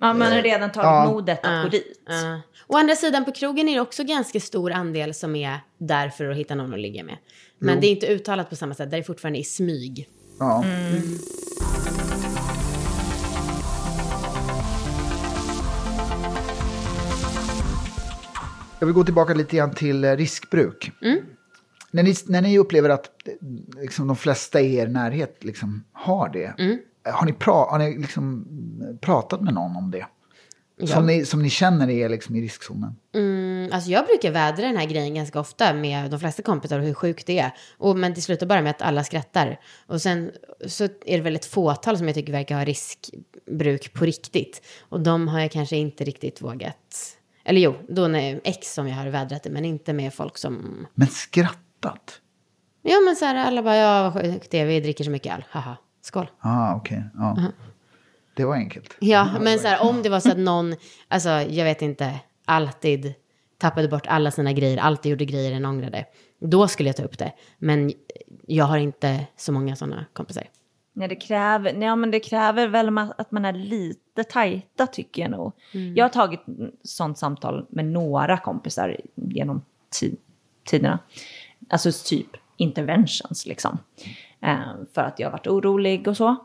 Ja, 0.00 0.12
man 0.12 0.32
har 0.32 0.42
redan 0.42 0.72
tagit 0.72 0.84
Ja. 0.86 1.10
modet 1.12 1.40
att 1.42 1.64
gå 1.64 1.68
dit. 1.68 2.02
Ja. 2.06 2.40
Å 2.66 2.76
andra 2.76 2.94
sidan 2.94 3.24
på 3.24 3.32
krogen 3.32 3.68
är 3.68 3.74
det 3.74 3.80
också 3.80 4.04
ganska 4.04 4.40
stor 4.40 4.72
andel 4.72 5.14
som 5.14 5.36
är 5.36 5.58
där 5.78 6.08
för 6.08 6.30
att 6.30 6.36
hitta 6.36 6.54
någon 6.54 6.74
att 6.74 6.80
ligga 6.80 7.04
med. 7.04 7.16
Men 7.58 7.80
det 7.80 7.86
är 7.86 7.90
inte 7.90 8.06
uttalat 8.06 8.50
på 8.50 8.56
samma 8.56 8.74
sätt, 8.74 8.90
där 8.90 8.96
är 8.96 9.00
det 9.00 9.06
fortfarande 9.06 9.38
i 9.38 9.44
smyg. 9.44 10.08
Ja. 10.38 10.64
Jag 18.78 18.86
vill 18.86 18.94
gå 18.94 19.04
tillbaka 19.04 19.34
lite 19.34 19.56
grann 19.56 19.74
till 19.74 20.04
eh, 20.04 20.16
riskbruk. 20.16 20.92
När, 21.90 22.02
ni, 22.02 22.14
när 22.26 22.42
ni 22.42 22.58
upplever 22.58 22.88
att 22.88 23.10
liksom, 23.80 24.06
de 24.06 24.16
flesta 24.16 24.60
i 24.60 24.76
er 24.76 24.86
närhet 24.86 25.44
liksom, 25.44 25.84
har 25.92 26.28
det, 26.28 26.54
har 27.04 27.26
ni, 27.26 27.32
pra, 27.32 27.52
har 27.52 27.78
ni 27.78 27.98
liksom, 27.98 28.46
pratat 29.00 29.40
med 29.40 29.54
någon 29.54 29.76
om 29.76 29.90
det? 29.90 30.06
Som, 30.86 31.06
ni, 31.06 31.24
som 31.24 31.42
ni 31.42 31.50
känner 31.50 31.90
är 31.90 32.08
liksom, 32.08 32.36
i 32.36 32.42
riskzonen? 32.42 32.96
Mm, 33.14 33.70
alltså 33.72 33.90
jag 33.90 34.06
brukar 34.06 34.30
vädra 34.30 34.66
den 34.66 34.76
här 34.76 34.86
grejen 34.86 35.14
ganska 35.14 35.40
ofta 35.40 35.74
med 35.74 36.10
de 36.10 36.20
flesta 36.20 36.42
kompisar 36.42 36.78
och 36.78 36.84
hur 36.84 36.94
sjukt 36.94 37.26
det 37.26 37.38
är. 37.38 37.52
Och, 37.78 37.96
men 37.96 38.14
det 38.14 38.20
slutar 38.20 38.46
bara 38.46 38.62
med 38.62 38.70
att 38.70 38.82
alla 38.82 39.04
skrattar. 39.04 39.60
Och 39.86 40.02
sen 40.02 40.30
så 40.66 40.84
är 40.84 41.16
det 41.16 41.20
väl 41.20 41.36
ett 41.36 41.44
fåtal 41.44 41.98
som 41.98 42.06
jag 42.06 42.14
tycker 42.14 42.32
verkar 42.32 42.56
ha 42.56 42.64
riskbruk 42.64 43.92
på 43.92 44.04
riktigt. 44.04 44.62
Och 44.88 45.00
de 45.00 45.28
har 45.28 45.40
jag 45.40 45.50
kanske 45.50 45.76
inte 45.76 46.04
riktigt 46.04 46.42
vågat. 46.42 47.16
Eller 47.44 47.60
jo, 47.60 47.74
då 47.88 48.08
när 48.08 48.40
ex 48.44 48.74
som 48.74 48.88
jag 48.88 48.96
har 48.96 49.06
vädrat 49.06 49.42
det, 49.42 49.50
men 49.50 49.64
inte 49.64 49.92
med 49.92 50.14
folk 50.14 50.38
som... 50.38 50.86
Men 50.94 51.08
skrattat? 51.08 52.20
Ja 52.82 53.00
men 53.04 53.16
så 53.16 53.24
här, 53.24 53.46
alla 53.46 53.62
bara, 53.62 53.76
ja 53.76 54.02
vad 54.02 54.22
sjukt 54.22 54.50
det 54.50 54.58
är, 54.58 54.66
vi 54.66 54.80
dricker 54.80 55.04
så 55.04 55.10
mycket 55.10 55.34
öl, 55.34 55.44
haha, 55.50 55.76
skål. 56.00 56.30
Ah, 56.40 56.74
okej. 56.74 57.04
Ja. 57.14 57.36
Det 58.36 58.44
var 58.44 58.54
enkelt. 58.54 58.96
Ja, 59.00 59.28
men 59.40 59.58
så 59.58 59.68
här, 59.68 59.82
om 59.82 60.02
det 60.02 60.08
var 60.08 60.20
så 60.20 60.30
att 60.30 60.38
någon, 60.38 60.74
alltså 61.08 61.28
jag 61.28 61.64
vet 61.64 61.82
inte, 61.82 62.20
alltid 62.44 63.14
tappade 63.58 63.88
bort 63.88 64.06
alla 64.06 64.30
sina 64.30 64.52
grejer, 64.52 64.78
alltid 64.78 65.10
gjorde 65.10 65.24
grejer 65.24 65.52
en 65.52 65.64
ångrade, 65.64 66.04
då 66.40 66.68
skulle 66.68 66.88
jag 66.88 66.96
ta 66.96 67.02
upp 67.02 67.18
det. 67.18 67.32
Men 67.58 67.92
jag 68.46 68.64
har 68.64 68.78
inte 68.78 69.26
så 69.36 69.52
många 69.52 69.76
sådana 69.76 70.04
kompisar. 70.12 70.44
Nej, 70.96 71.08
det 71.08 71.16
kräver, 71.16 71.72
nej, 71.72 71.96
men 71.96 72.10
det 72.10 72.20
kräver 72.20 72.68
väl 72.68 72.98
att 72.98 73.30
man 73.30 73.44
är 73.44 73.52
lite 73.52 74.24
tajta 74.24 74.86
tycker 74.86 75.22
jag 75.22 75.30
nog. 75.30 75.52
Jag 75.96 76.04
har 76.04 76.08
tagit 76.08 76.40
sånt 76.82 77.18
samtal 77.18 77.66
med 77.68 77.84
några 77.84 78.38
kompisar 78.38 79.00
genom 79.14 79.62
ti- 80.00 80.16
tiderna. 80.64 80.98
Alltså 81.68 81.90
typ 82.04 82.26
interventions 82.56 83.46
liksom. 83.46 83.78
Eh, 84.40 84.58
för 84.94 85.02
att 85.02 85.18
jag 85.18 85.26
har 85.26 85.32
varit 85.32 85.46
orolig 85.46 86.08
och 86.08 86.16
så. 86.16 86.36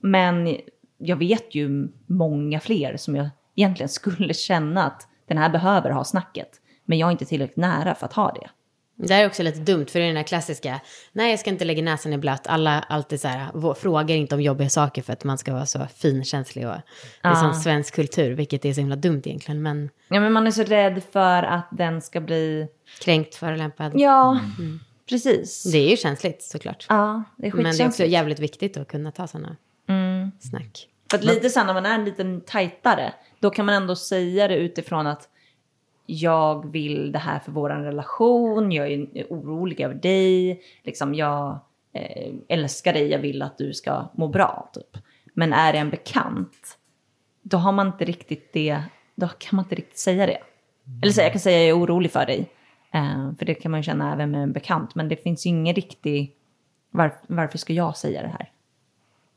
Men 0.00 0.56
jag 0.98 1.16
vet 1.16 1.54
ju 1.54 1.88
många 2.06 2.60
fler 2.60 2.96
som 2.96 3.16
jag 3.16 3.28
egentligen 3.54 3.88
skulle 3.88 4.34
känna 4.34 4.84
att 4.86 5.08
den 5.26 5.38
här 5.38 5.50
behöver 5.50 5.90
ha 5.90 6.04
snacket. 6.04 6.60
Men 6.84 6.98
jag 6.98 7.06
är 7.06 7.12
inte 7.12 7.24
tillräckligt 7.24 7.56
nära 7.56 7.94
för 7.94 8.06
att 8.06 8.12
ha 8.12 8.32
det. 8.32 8.50
Det 9.00 9.14
här 9.14 9.22
är 9.22 9.26
också 9.26 9.42
lite 9.42 9.58
dumt, 9.58 9.86
för 9.86 9.98
det 9.98 10.04
är 10.04 10.06
den 10.06 10.16
här 10.16 10.24
klassiska, 10.24 10.80
nej 11.12 11.30
jag 11.30 11.40
ska 11.40 11.50
inte 11.50 11.64
lägga 11.64 11.82
näsan 11.82 12.12
i 12.12 12.18
blöt, 12.18 12.46
alla 12.46 12.80
alltid 12.80 13.20
så 13.20 13.28
här, 13.28 13.74
frågar 13.74 14.16
inte 14.16 14.34
om 14.34 14.40
jobbiga 14.40 14.68
saker 14.68 15.02
för 15.02 15.12
att 15.12 15.24
man 15.24 15.38
ska 15.38 15.52
vara 15.52 15.66
så 15.66 15.86
finkänslig 15.96 16.68
och 16.68 16.74
det 17.22 17.28
är 17.28 17.34
som 17.34 17.54
svensk 17.54 17.94
kultur, 17.94 18.34
vilket 18.34 18.64
är 18.64 18.72
så 18.72 18.80
himla 18.80 18.96
dumt 18.96 19.22
egentligen, 19.24 19.62
men 19.62 19.90
Ja, 20.08 20.20
men 20.20 20.32
man 20.32 20.46
är 20.46 20.50
så 20.50 20.62
rädd 20.62 21.02
för 21.12 21.42
att 21.42 21.68
den 21.70 22.02
ska 22.02 22.20
bli... 22.20 22.68
kränkt, 23.00 23.34
förolämpad. 23.34 23.92
Ja, 23.94 24.40
precis. 25.08 25.72
Det 25.72 25.78
är 25.78 25.90
ju 25.90 25.96
känsligt 25.96 26.42
såklart. 26.42 26.86
Ja, 26.88 27.24
det 27.36 27.46
är 27.46 27.52
men 27.52 27.76
det 27.76 27.82
är 27.82 27.88
också 27.88 28.04
jävligt 28.04 28.38
viktigt 28.38 28.76
att 28.76 28.88
kunna 28.88 29.10
ta 29.12 29.26
sådana 29.26 29.56
snack. 30.40 30.88
För 31.10 31.18
att 31.18 31.24
lite 31.24 31.50
sen 31.50 31.66
när 31.66 31.74
man 31.74 31.86
är 31.86 32.04
lite 32.04 32.40
tajtare, 32.46 33.12
då 33.40 33.50
kan 33.50 33.66
man 33.66 33.74
ändå 33.74 33.96
säga 33.96 34.48
det 34.48 34.56
utifrån 34.56 35.06
att 35.06 35.28
jag 36.10 36.72
vill 36.72 37.12
det 37.12 37.18
här 37.18 37.38
för 37.38 37.52
vår 37.52 37.68
relation, 37.68 38.72
jag 38.72 38.92
är 38.92 39.26
orolig 39.30 39.80
över 39.80 39.94
dig, 39.94 40.62
liksom 40.82 41.14
jag 41.14 41.58
eh, 41.92 42.34
älskar 42.48 42.92
dig, 42.92 43.08
jag 43.08 43.18
vill 43.18 43.42
att 43.42 43.58
du 43.58 43.72
ska 43.74 44.10
må 44.14 44.28
bra. 44.28 44.70
Typ. 44.72 45.02
Men 45.34 45.52
är 45.52 45.72
det 45.72 45.78
en 45.78 45.90
bekant, 45.90 46.78
då 47.42 47.56
har 47.56 47.72
man 47.72 47.86
inte 47.86 48.04
riktigt 48.04 48.52
det, 48.52 48.82
då 49.14 49.28
kan 49.28 49.56
man 49.56 49.64
inte 49.64 49.74
riktigt 49.74 49.98
säga 49.98 50.26
det. 50.26 50.38
Eller 51.02 51.12
så 51.12 51.20
jag 51.20 51.32
kan 51.32 51.40
säga 51.40 51.58
jag 51.58 51.68
är 51.68 51.82
orolig 51.82 52.10
för 52.10 52.26
dig, 52.26 52.50
eh, 52.94 53.32
för 53.38 53.46
det 53.46 53.54
kan 53.54 53.70
man 53.70 53.80
ju 53.80 53.84
känna 53.84 54.12
även 54.12 54.30
med 54.30 54.42
en 54.42 54.52
bekant, 54.52 54.94
men 54.94 55.08
det 55.08 55.16
finns 55.16 55.46
ju 55.46 55.50
ingen 55.50 55.74
riktig, 55.74 56.34
var, 56.90 57.14
varför 57.26 57.58
ska 57.58 57.72
jag 57.72 57.96
säga 57.96 58.22
det 58.22 58.28
här? 58.28 58.50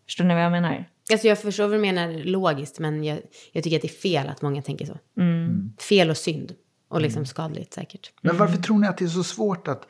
Förstår 0.06 0.26
ni 0.26 0.34
vad 0.34 0.44
jag 0.44 0.52
menar? 0.52 0.86
Alltså 1.12 1.28
jag 1.28 1.40
förstår 1.40 1.64
vad 1.64 1.74
du 1.74 1.82
menar 1.82 2.24
logiskt, 2.24 2.80
men 2.80 3.04
jag, 3.04 3.20
jag 3.52 3.64
tycker 3.64 3.78
att 3.78 3.82
det 3.82 3.88
är 3.88 4.02
fel 4.02 4.30
att 4.30 4.42
många 4.42 4.62
tänker 4.62 4.86
så. 4.86 4.98
Fel 5.90 6.10
och 6.10 6.18
synd. 6.18 6.56
Och 6.92 7.02
liksom 7.02 7.26
skadligt 7.26 7.74
säkert. 7.74 8.12
Men 8.22 8.38
varför 8.38 8.58
tror 8.58 8.80
ni 8.80 8.88
att 8.88 8.98
det 8.98 9.06
är 9.06 9.10
så 9.10 9.24
svårt 9.24 9.68
att 9.68 9.88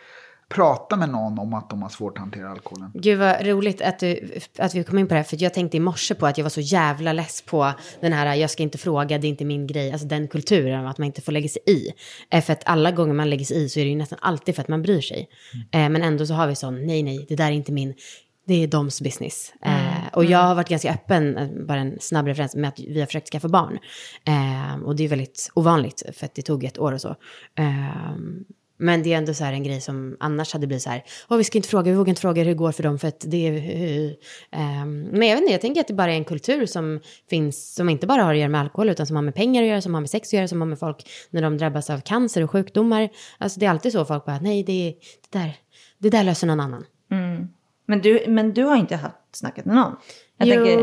prata 0.49 0.95
med 0.95 1.09
någon 1.09 1.39
om 1.39 1.53
att 1.53 1.69
de 1.69 1.81
har 1.81 1.89
svårt 1.89 2.13
att 2.13 2.19
hantera 2.19 2.49
alkoholen? 2.49 2.91
Gud 2.93 3.19
vad 3.19 3.45
roligt 3.45 3.81
att, 3.81 3.99
du, 3.99 4.31
att 4.57 4.75
vi 4.75 4.83
kom 4.83 4.97
in 4.97 5.07
på 5.07 5.13
det 5.13 5.17
här, 5.19 5.23
för 5.23 5.43
jag 5.43 5.53
tänkte 5.53 5.77
i 5.77 5.79
morse 5.79 6.15
på 6.15 6.27
att 6.27 6.37
jag 6.37 6.45
var 6.45 6.49
så 6.49 6.61
jävla 6.61 7.13
less 7.13 7.41
på 7.41 7.73
den 8.01 8.13
här, 8.13 8.35
jag 8.35 8.49
ska 8.49 8.63
inte 8.63 8.77
fråga, 8.77 9.17
det 9.17 9.27
är 9.27 9.29
inte 9.29 9.45
min 9.45 9.67
grej, 9.67 9.91
alltså 9.91 10.07
den 10.07 10.27
kulturen 10.27 10.87
att 10.87 10.97
man 10.97 11.05
inte 11.05 11.21
får 11.21 11.31
lägga 11.31 11.49
sig 11.49 11.61
i. 11.67 11.93
Eh, 12.29 12.43
För 12.43 12.53
att 12.53 12.63
alla 12.65 12.91
gånger 12.91 13.13
man 13.13 13.29
lägger 13.29 13.45
sig 13.45 13.63
i 13.63 13.69
så 13.69 13.79
är 13.79 13.83
det 13.83 13.89
ju 13.89 13.95
nästan 13.95 14.19
alltid 14.21 14.55
för 14.55 14.61
att 14.61 14.67
man 14.67 14.81
bryr 14.81 15.01
sig. 15.01 15.29
Eh, 15.71 15.89
Men 15.89 16.03
ändå 16.03 16.25
så 16.25 16.33
har 16.33 16.47
vi 16.47 16.55
sån, 16.55 16.85
nej 16.87 17.03
nej, 17.03 17.25
det 17.29 17.35
där 17.35 17.45
är 17.45 17.51
inte 17.51 17.71
min, 17.71 17.93
det 18.47 18.63
är 18.63 18.67
doms 18.67 19.01
business. 19.01 19.53
Eh, 19.65 20.07
och 20.13 20.25
jag 20.25 20.39
har 20.39 20.55
varit 20.55 20.69
ganska 20.69 20.93
öppen, 20.93 21.37
eh, 21.37 21.47
bara 21.67 21.79
en 21.79 21.97
snabb 21.99 22.27
referens, 22.27 22.55
med 22.55 22.67
att 22.67 22.79
vi 22.79 22.99
har 22.99 23.05
försökt 23.05 23.29
skaffa 23.29 23.47
barn. 23.47 23.79
Eh, 24.25 24.83
och 24.83 24.95
det 24.95 25.03
är 25.03 25.07
väldigt 25.07 25.51
ovanligt, 25.53 26.03
för 26.13 26.25
att 26.25 26.35
det 26.35 26.41
tog 26.41 26.63
ett 26.63 26.79
år 26.79 26.91
och 26.91 27.01
så. 27.01 27.09
Eh, 27.55 28.15
men 28.81 29.03
det 29.03 29.13
är 29.13 29.17
ändå 29.17 29.33
så 29.33 29.43
här 29.43 29.53
en 29.53 29.63
grej 29.63 29.81
som 29.81 30.17
annars 30.19 30.53
hade 30.53 30.67
blivit 30.67 30.83
så 30.83 30.89
här, 30.89 31.03
Åh, 31.29 31.37
vi 31.37 31.43
ska 31.43 31.57
inte 31.57 31.69
fråga, 31.69 31.91
vi 31.91 31.97
vågar 31.97 32.09
inte 32.09 32.21
fråga 32.21 32.41
hur 32.41 32.49
det 32.49 32.55
går 32.55 32.71
för 32.71 32.83
dem 32.83 32.99
för 32.99 33.07
att 33.07 33.25
det 33.27 33.47
är... 33.47 34.15
Ehm, 34.51 35.01
men 35.01 35.27
jag 35.27 35.35
vet 35.35 35.41
inte, 35.41 35.51
jag 35.51 35.61
tänker 35.61 35.81
att 35.81 35.87
det 35.87 35.93
bara 35.93 36.11
är 36.11 36.17
en 36.17 36.23
kultur 36.23 36.65
som 36.65 36.99
finns, 37.29 37.73
som 37.75 37.89
inte 37.89 38.07
bara 38.07 38.23
har 38.23 38.33
att 38.33 38.39
göra 38.39 38.49
med 38.49 38.61
alkohol, 38.61 38.89
utan 38.89 39.07
som 39.07 39.15
har 39.15 39.23
med 39.23 39.35
pengar 39.35 39.63
att 39.63 39.69
göra, 39.69 39.81
som 39.81 39.93
har 39.93 40.01
med 40.01 40.09
sex 40.09 40.29
att 40.29 40.33
göra, 40.33 40.47
som 40.47 40.61
har 40.61 40.67
med 40.67 40.79
folk 40.79 41.09
när 41.29 41.41
de 41.41 41.57
drabbas 41.57 41.89
av 41.89 41.99
cancer 41.99 42.43
och 42.43 42.51
sjukdomar. 42.51 43.09
Alltså 43.37 43.59
det 43.59 43.65
är 43.65 43.69
alltid 43.69 43.91
så 43.91 44.05
folk 44.05 44.25
bara, 44.25 44.39
nej, 44.39 44.63
det, 44.63 44.95
det, 45.29 45.39
där, 45.39 45.55
det 45.97 46.09
där 46.09 46.23
löser 46.23 46.47
någon 46.47 46.59
annan. 46.59 46.85
Men 47.91 48.01
du, 48.01 48.25
men 48.27 48.53
du 48.53 48.63
har 48.63 48.75
inte 48.75 48.95
haft 48.95 49.15
snacket 49.31 49.65
med 49.65 49.75
någon? 49.75 49.95
Jag 50.37 50.47
jo, 50.47 50.53
tänker, 50.53 50.79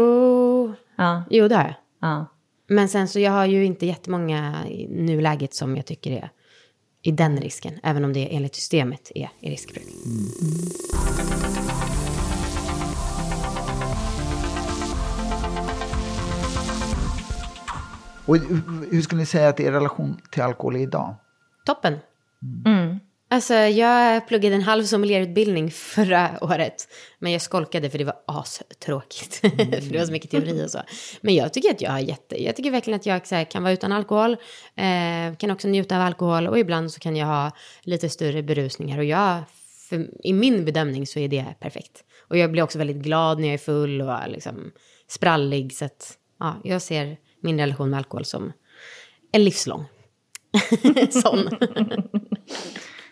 ja, 0.97 1.25
jo, 1.31 1.49
det 1.49 1.55
har 1.55 1.63
jag. 1.63 1.75
ja. 2.01 2.27
Men 2.67 2.89
sen 2.89 3.09
så 3.09 3.21
jag 3.21 3.33
har 3.33 3.47
ju 3.47 3.65
inte 3.65 3.87
jättemånga 3.87 4.67
i 4.69 4.89
nuläget 4.89 5.55
som 5.55 5.77
jag 5.77 5.87
tycker 5.87 6.11
är 6.11 6.31
i 7.03 7.11
den 7.11 7.37
risken, 7.41 7.75
även 7.83 8.05
om 8.05 8.13
det 8.13 8.37
enligt 8.37 8.55
systemet 8.55 9.13
är 9.15 9.31
i 9.41 9.51
riskbruk. 9.51 9.85
Och 18.27 18.37
hur 18.91 19.03
skulle 19.03 19.21
ni 19.21 19.27
säga 19.27 19.49
att 19.49 19.61
er 19.61 19.73
relation 19.73 20.21
till 20.31 20.43
alkohol 20.43 20.77
är 20.77 20.81
idag? 20.81 21.15
Toppen. 21.67 21.99
Alltså, 23.31 23.55
jag 23.55 24.29
pluggade 24.29 24.55
en 24.55 24.63
halv 24.63 24.85
sommelierutbildning 24.85 25.71
förra 25.71 26.39
året. 26.41 26.89
Men 27.19 27.33
jag 27.33 27.43
skolkade 27.43 27.91
för 27.91 27.99
det 27.99 28.05
var 28.05 28.17
astråkigt. 28.27 29.35
för 29.41 29.93
det 29.93 29.99
var 29.99 30.07
så 30.07 30.13
mycket 30.13 30.31
teori 30.31 30.65
och 30.65 30.71
så. 30.71 30.83
Men 31.21 31.35
jag 31.35 31.53
tycker 31.53 31.71
att 31.71 31.81
jag 31.81 31.91
har 31.91 31.99
jätte... 31.99 32.43
Jag 32.43 32.57
tycker 32.57 32.71
verkligen 32.71 33.01
att 33.01 33.07
jag 33.07 33.21
här, 33.31 33.45
kan 33.45 33.63
vara 33.63 33.73
utan 33.73 33.93
alkohol. 33.93 34.33
Eh, 34.77 35.37
kan 35.39 35.51
också 35.51 35.69
njuta 35.69 35.97
av 35.97 36.03
alkohol. 36.03 36.47
Och 36.47 36.59
ibland 36.59 36.93
så 36.93 37.01
kan 37.01 37.17
jag 37.17 37.27
ha 37.27 37.51
lite 37.83 38.09
större 38.09 38.43
berusningar. 38.43 38.99
Och 38.99 39.05
jag, 39.05 39.43
för, 39.89 40.27
i 40.27 40.33
min 40.33 40.65
bedömning 40.65 41.07
så 41.07 41.19
är 41.19 41.29
det 41.29 41.45
perfekt. 41.61 42.05
Och 42.29 42.37
jag 42.37 42.53
blir 42.53 42.63
också 42.63 42.79
väldigt 42.79 42.97
glad 42.97 43.41
när 43.41 43.49
jag 43.49 43.55
är 43.55 43.59
full 43.59 44.03
och 44.03 44.29
liksom 44.29 44.73
sprallig. 45.09 45.75
Så 45.75 45.85
att, 45.85 46.19
ja, 46.41 46.57
jag 46.65 46.83
ser 46.83 47.17
min 47.41 47.59
relation 47.59 47.91
med 47.91 47.99
alkohol 47.99 48.25
som 48.25 48.53
en 49.33 49.45
livslång. 49.45 49.85
Sån. 51.11 51.49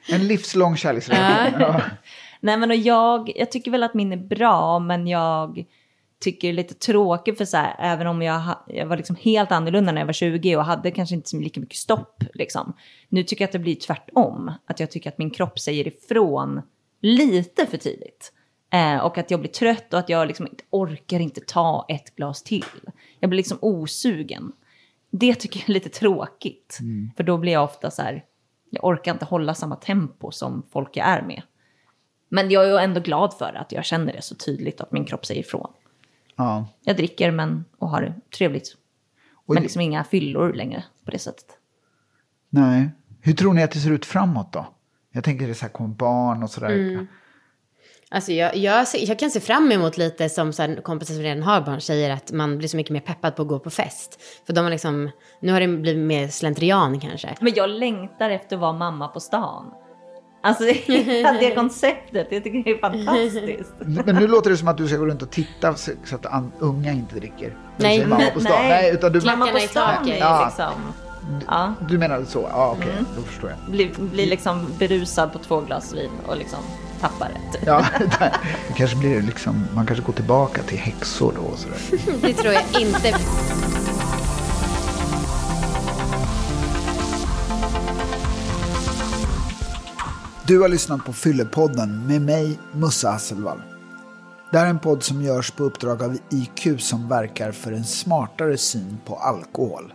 En 0.08 0.26
livslång 0.26 0.76
kärleksrelation. 0.76 1.60
Ja. 1.60 1.80
Nej 2.40 2.56
men 2.56 2.70
och 2.70 2.76
jag, 2.76 3.32
jag 3.36 3.50
tycker 3.50 3.70
väl 3.70 3.82
att 3.82 3.94
min 3.94 4.12
är 4.12 4.16
bra 4.16 4.78
men 4.78 5.06
jag 5.06 5.64
tycker 6.20 6.48
det 6.48 6.52
är 6.52 6.56
lite 6.56 6.74
tråkigt 6.74 7.38
för 7.38 7.44
så 7.44 7.56
här, 7.56 7.76
även 7.78 8.06
om 8.06 8.22
jag, 8.22 8.42
jag 8.66 8.86
var 8.86 8.96
liksom 8.96 9.16
helt 9.20 9.52
annorlunda 9.52 9.92
när 9.92 10.00
jag 10.00 10.06
var 10.06 10.12
20 10.12 10.56
och 10.56 10.64
hade 10.64 10.90
kanske 10.90 11.14
inte 11.14 11.36
lika 11.36 11.60
mycket 11.60 11.78
stopp 11.78 12.22
liksom. 12.34 12.72
Nu 13.08 13.22
tycker 13.22 13.42
jag 13.42 13.48
att 13.48 13.52
det 13.52 13.58
blir 13.58 13.74
tvärtom. 13.74 14.52
Att 14.66 14.80
jag 14.80 14.90
tycker 14.90 15.10
att 15.10 15.18
min 15.18 15.30
kropp 15.30 15.58
säger 15.58 15.86
ifrån 15.86 16.62
lite 17.00 17.66
för 17.66 17.76
tidigt. 17.76 18.32
Eh, 18.72 18.96
och 18.96 19.18
att 19.18 19.30
jag 19.30 19.40
blir 19.40 19.50
trött 19.50 19.92
och 19.92 19.98
att 19.98 20.08
jag 20.08 20.28
liksom 20.28 20.46
inte 20.46 20.64
orkar 20.70 21.20
inte 21.20 21.40
ta 21.40 21.86
ett 21.88 22.16
glas 22.16 22.42
till. 22.42 22.64
Jag 23.20 23.30
blir 23.30 23.36
liksom 23.36 23.58
osugen. 23.60 24.52
Det 25.10 25.34
tycker 25.34 25.60
jag 25.60 25.68
är 25.68 25.72
lite 25.72 25.88
tråkigt. 25.88 26.78
För 27.16 27.24
då 27.24 27.38
blir 27.38 27.52
jag 27.52 27.64
ofta 27.64 27.90
så 27.90 28.02
här, 28.02 28.24
jag 28.76 28.84
orkar 28.84 29.12
inte 29.12 29.24
hålla 29.24 29.54
samma 29.54 29.76
tempo 29.76 30.30
som 30.30 30.62
folk 30.72 30.96
jag 30.96 31.06
är 31.06 31.22
med. 31.22 31.42
Men 32.28 32.50
jag 32.50 32.64
är 32.64 32.68
ju 32.68 32.76
ändå 32.78 33.00
glad 33.00 33.34
för 33.34 33.52
att 33.56 33.72
jag 33.72 33.84
känner 33.84 34.12
det 34.12 34.22
så 34.22 34.34
tydligt 34.34 34.80
att 34.80 34.92
min 34.92 35.04
kropp 35.04 35.26
säger 35.26 35.40
ifrån. 35.40 35.72
Ja. 36.36 36.66
Jag 36.80 36.96
dricker 36.96 37.30
men, 37.30 37.64
och 37.78 37.88
har 37.88 38.02
det 38.02 38.14
trevligt. 38.36 38.76
Och 39.34 39.54
men 39.54 39.56
det- 39.56 39.62
liksom 39.62 39.80
inga 39.80 40.04
fyllor 40.04 40.52
längre 40.52 40.84
på 41.04 41.10
det 41.10 41.18
sättet. 41.18 41.46
Nej. 42.48 42.90
Hur 43.20 43.32
tror 43.32 43.54
ni 43.54 43.62
att 43.62 43.70
det 43.70 43.78
ser 43.78 43.90
ut 43.90 44.06
framåt 44.06 44.52
då? 44.52 44.66
Jag 45.12 45.24
tänker 45.24 45.48
det 45.48 45.54
så 45.54 45.62
här, 45.64 45.72
kommer 45.72 45.94
barn 45.94 46.42
och 46.42 46.50
sådär. 46.50 47.06
Alltså 48.10 48.32
jag, 48.32 48.56
jag, 48.56 48.86
jag 48.94 49.18
kan 49.18 49.30
se 49.30 49.40
fram 49.40 49.72
emot 49.72 49.98
lite 49.98 50.28
som 50.28 50.52
så 50.52 50.62
här, 50.62 50.80
kompisar 50.82 51.14
som 51.14 51.22
redan 51.22 51.42
har 51.42 51.60
barn 51.60 51.80
säger 51.80 52.10
att 52.10 52.32
man 52.32 52.58
blir 52.58 52.68
så 52.68 52.76
mycket 52.76 52.92
mer 52.92 53.00
peppad 53.00 53.36
på 53.36 53.42
att 53.42 53.48
gå 53.48 53.58
på 53.58 53.70
fest. 53.70 54.20
För 54.46 54.52
de 54.52 54.60
har 54.64 54.70
liksom, 54.70 55.10
nu 55.40 55.52
har 55.52 55.60
det 55.60 55.68
blivit 55.68 56.06
mer 56.06 56.28
slentrian 56.28 57.00
kanske. 57.00 57.34
Men 57.40 57.52
jag 57.56 57.70
längtar 57.70 58.30
efter 58.30 58.56
att 58.56 58.60
vara 58.60 58.72
mamma 58.72 59.08
på 59.08 59.20
stan. 59.20 59.72
Alltså 60.42 60.64
det 61.40 61.54
konceptet, 61.54 62.26
jag 62.30 62.44
tycker 62.44 62.64
det 62.64 62.70
är 62.70 62.78
fantastiskt. 62.78 63.72
Men 64.06 64.14
nu 64.14 64.26
låter 64.26 64.50
det 64.50 64.56
som 64.56 64.68
att 64.68 64.76
du 64.76 64.88
ska 64.88 64.96
gå 64.96 65.06
runt 65.06 65.22
och 65.22 65.30
titta 65.30 65.74
så 65.74 65.92
att 66.10 66.26
unga 66.58 66.92
inte 66.92 67.14
dricker. 67.14 67.56
Nej, 67.76 68.06
mamma 68.06 68.30
på 68.34 68.40
stan. 68.40 68.68
Nej, 68.68 68.94
utan 68.94 69.12
du, 69.12 69.20
Klackarna 69.20 69.46
Mamma 69.46 69.58
på 69.58 69.64
i 69.64 69.68
stan 69.68 69.96
taket. 69.96 70.14
är 70.14 70.18
Ja. 70.20 70.44
liksom, 70.46 70.72
ja, 71.46 71.74
du 71.88 71.98
menar 71.98 72.24
så? 72.24 72.48
Ja, 72.50 72.76
okej. 72.78 72.94
Då 73.16 73.22
förstår 73.22 73.50
jag. 73.50 73.70
blir, 73.72 73.90
blir 73.98 74.26
liksom 74.26 74.66
berusad 74.78 75.32
på 75.32 75.38
två 75.38 75.60
glas 75.60 75.94
vin 75.94 76.10
och 76.26 76.36
liksom 76.36 76.58
tappar 77.00 77.28
det. 77.28 77.66
Ja, 77.66 77.86
det 78.68 78.74
kanske 78.76 78.96
blir 78.96 79.14
det 79.14 79.26
liksom, 79.26 79.66
man 79.74 79.86
kanske 79.86 80.04
går 80.04 80.12
tillbaka 80.12 80.62
till 80.62 80.78
häxor 80.78 81.32
då 81.36 81.42
och 81.42 81.58
sådär. 81.58 81.78
Det 82.22 82.34
tror 82.34 82.54
jag 82.54 82.64
inte. 82.80 83.14
Du 90.46 90.60
har 90.60 90.68
lyssnat 90.68 91.04
på 91.04 91.12
Fyllepodden 91.12 92.06
med 92.06 92.22
mig, 92.22 92.58
Musse 92.72 93.08
Hasselvall. 93.08 93.62
Det 94.52 94.58
här 94.58 94.66
är 94.66 94.70
en 94.70 94.78
podd 94.78 95.02
som 95.02 95.22
görs 95.22 95.50
på 95.50 95.64
uppdrag 95.64 96.02
av 96.02 96.18
IQ 96.30 96.80
som 96.80 97.08
verkar 97.08 97.52
för 97.52 97.72
en 97.72 97.84
smartare 97.84 98.58
syn 98.58 98.98
på 99.04 99.16
alkohol. 99.16 99.92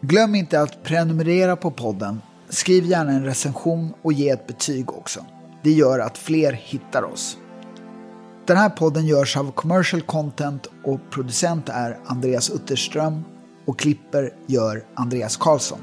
Glöm 0.00 0.34
inte 0.34 0.60
att 0.60 0.82
prenumerera 0.82 1.56
på 1.56 1.70
podden, 1.70 2.20
skriv 2.48 2.86
gärna 2.86 3.12
en 3.12 3.24
recension 3.24 3.94
och 4.02 4.12
ge 4.12 4.30
ett 4.30 4.46
betyg 4.46 4.92
också. 4.92 5.24
Det 5.62 5.70
gör 5.70 5.98
att 5.98 6.18
fler 6.18 6.52
hittar 6.52 7.02
oss. 7.02 7.38
Den 8.46 8.56
här 8.56 8.68
podden 8.68 9.06
görs 9.06 9.36
av 9.36 9.52
Commercial 9.52 10.02
Content 10.02 10.66
och 10.84 11.00
producent 11.10 11.68
är 11.68 11.98
Andreas 12.06 12.50
Utterström 12.50 13.24
och 13.66 13.78
klipper 13.78 14.32
gör 14.46 14.84
Andreas 14.94 15.36
Karlsson. 15.36 15.78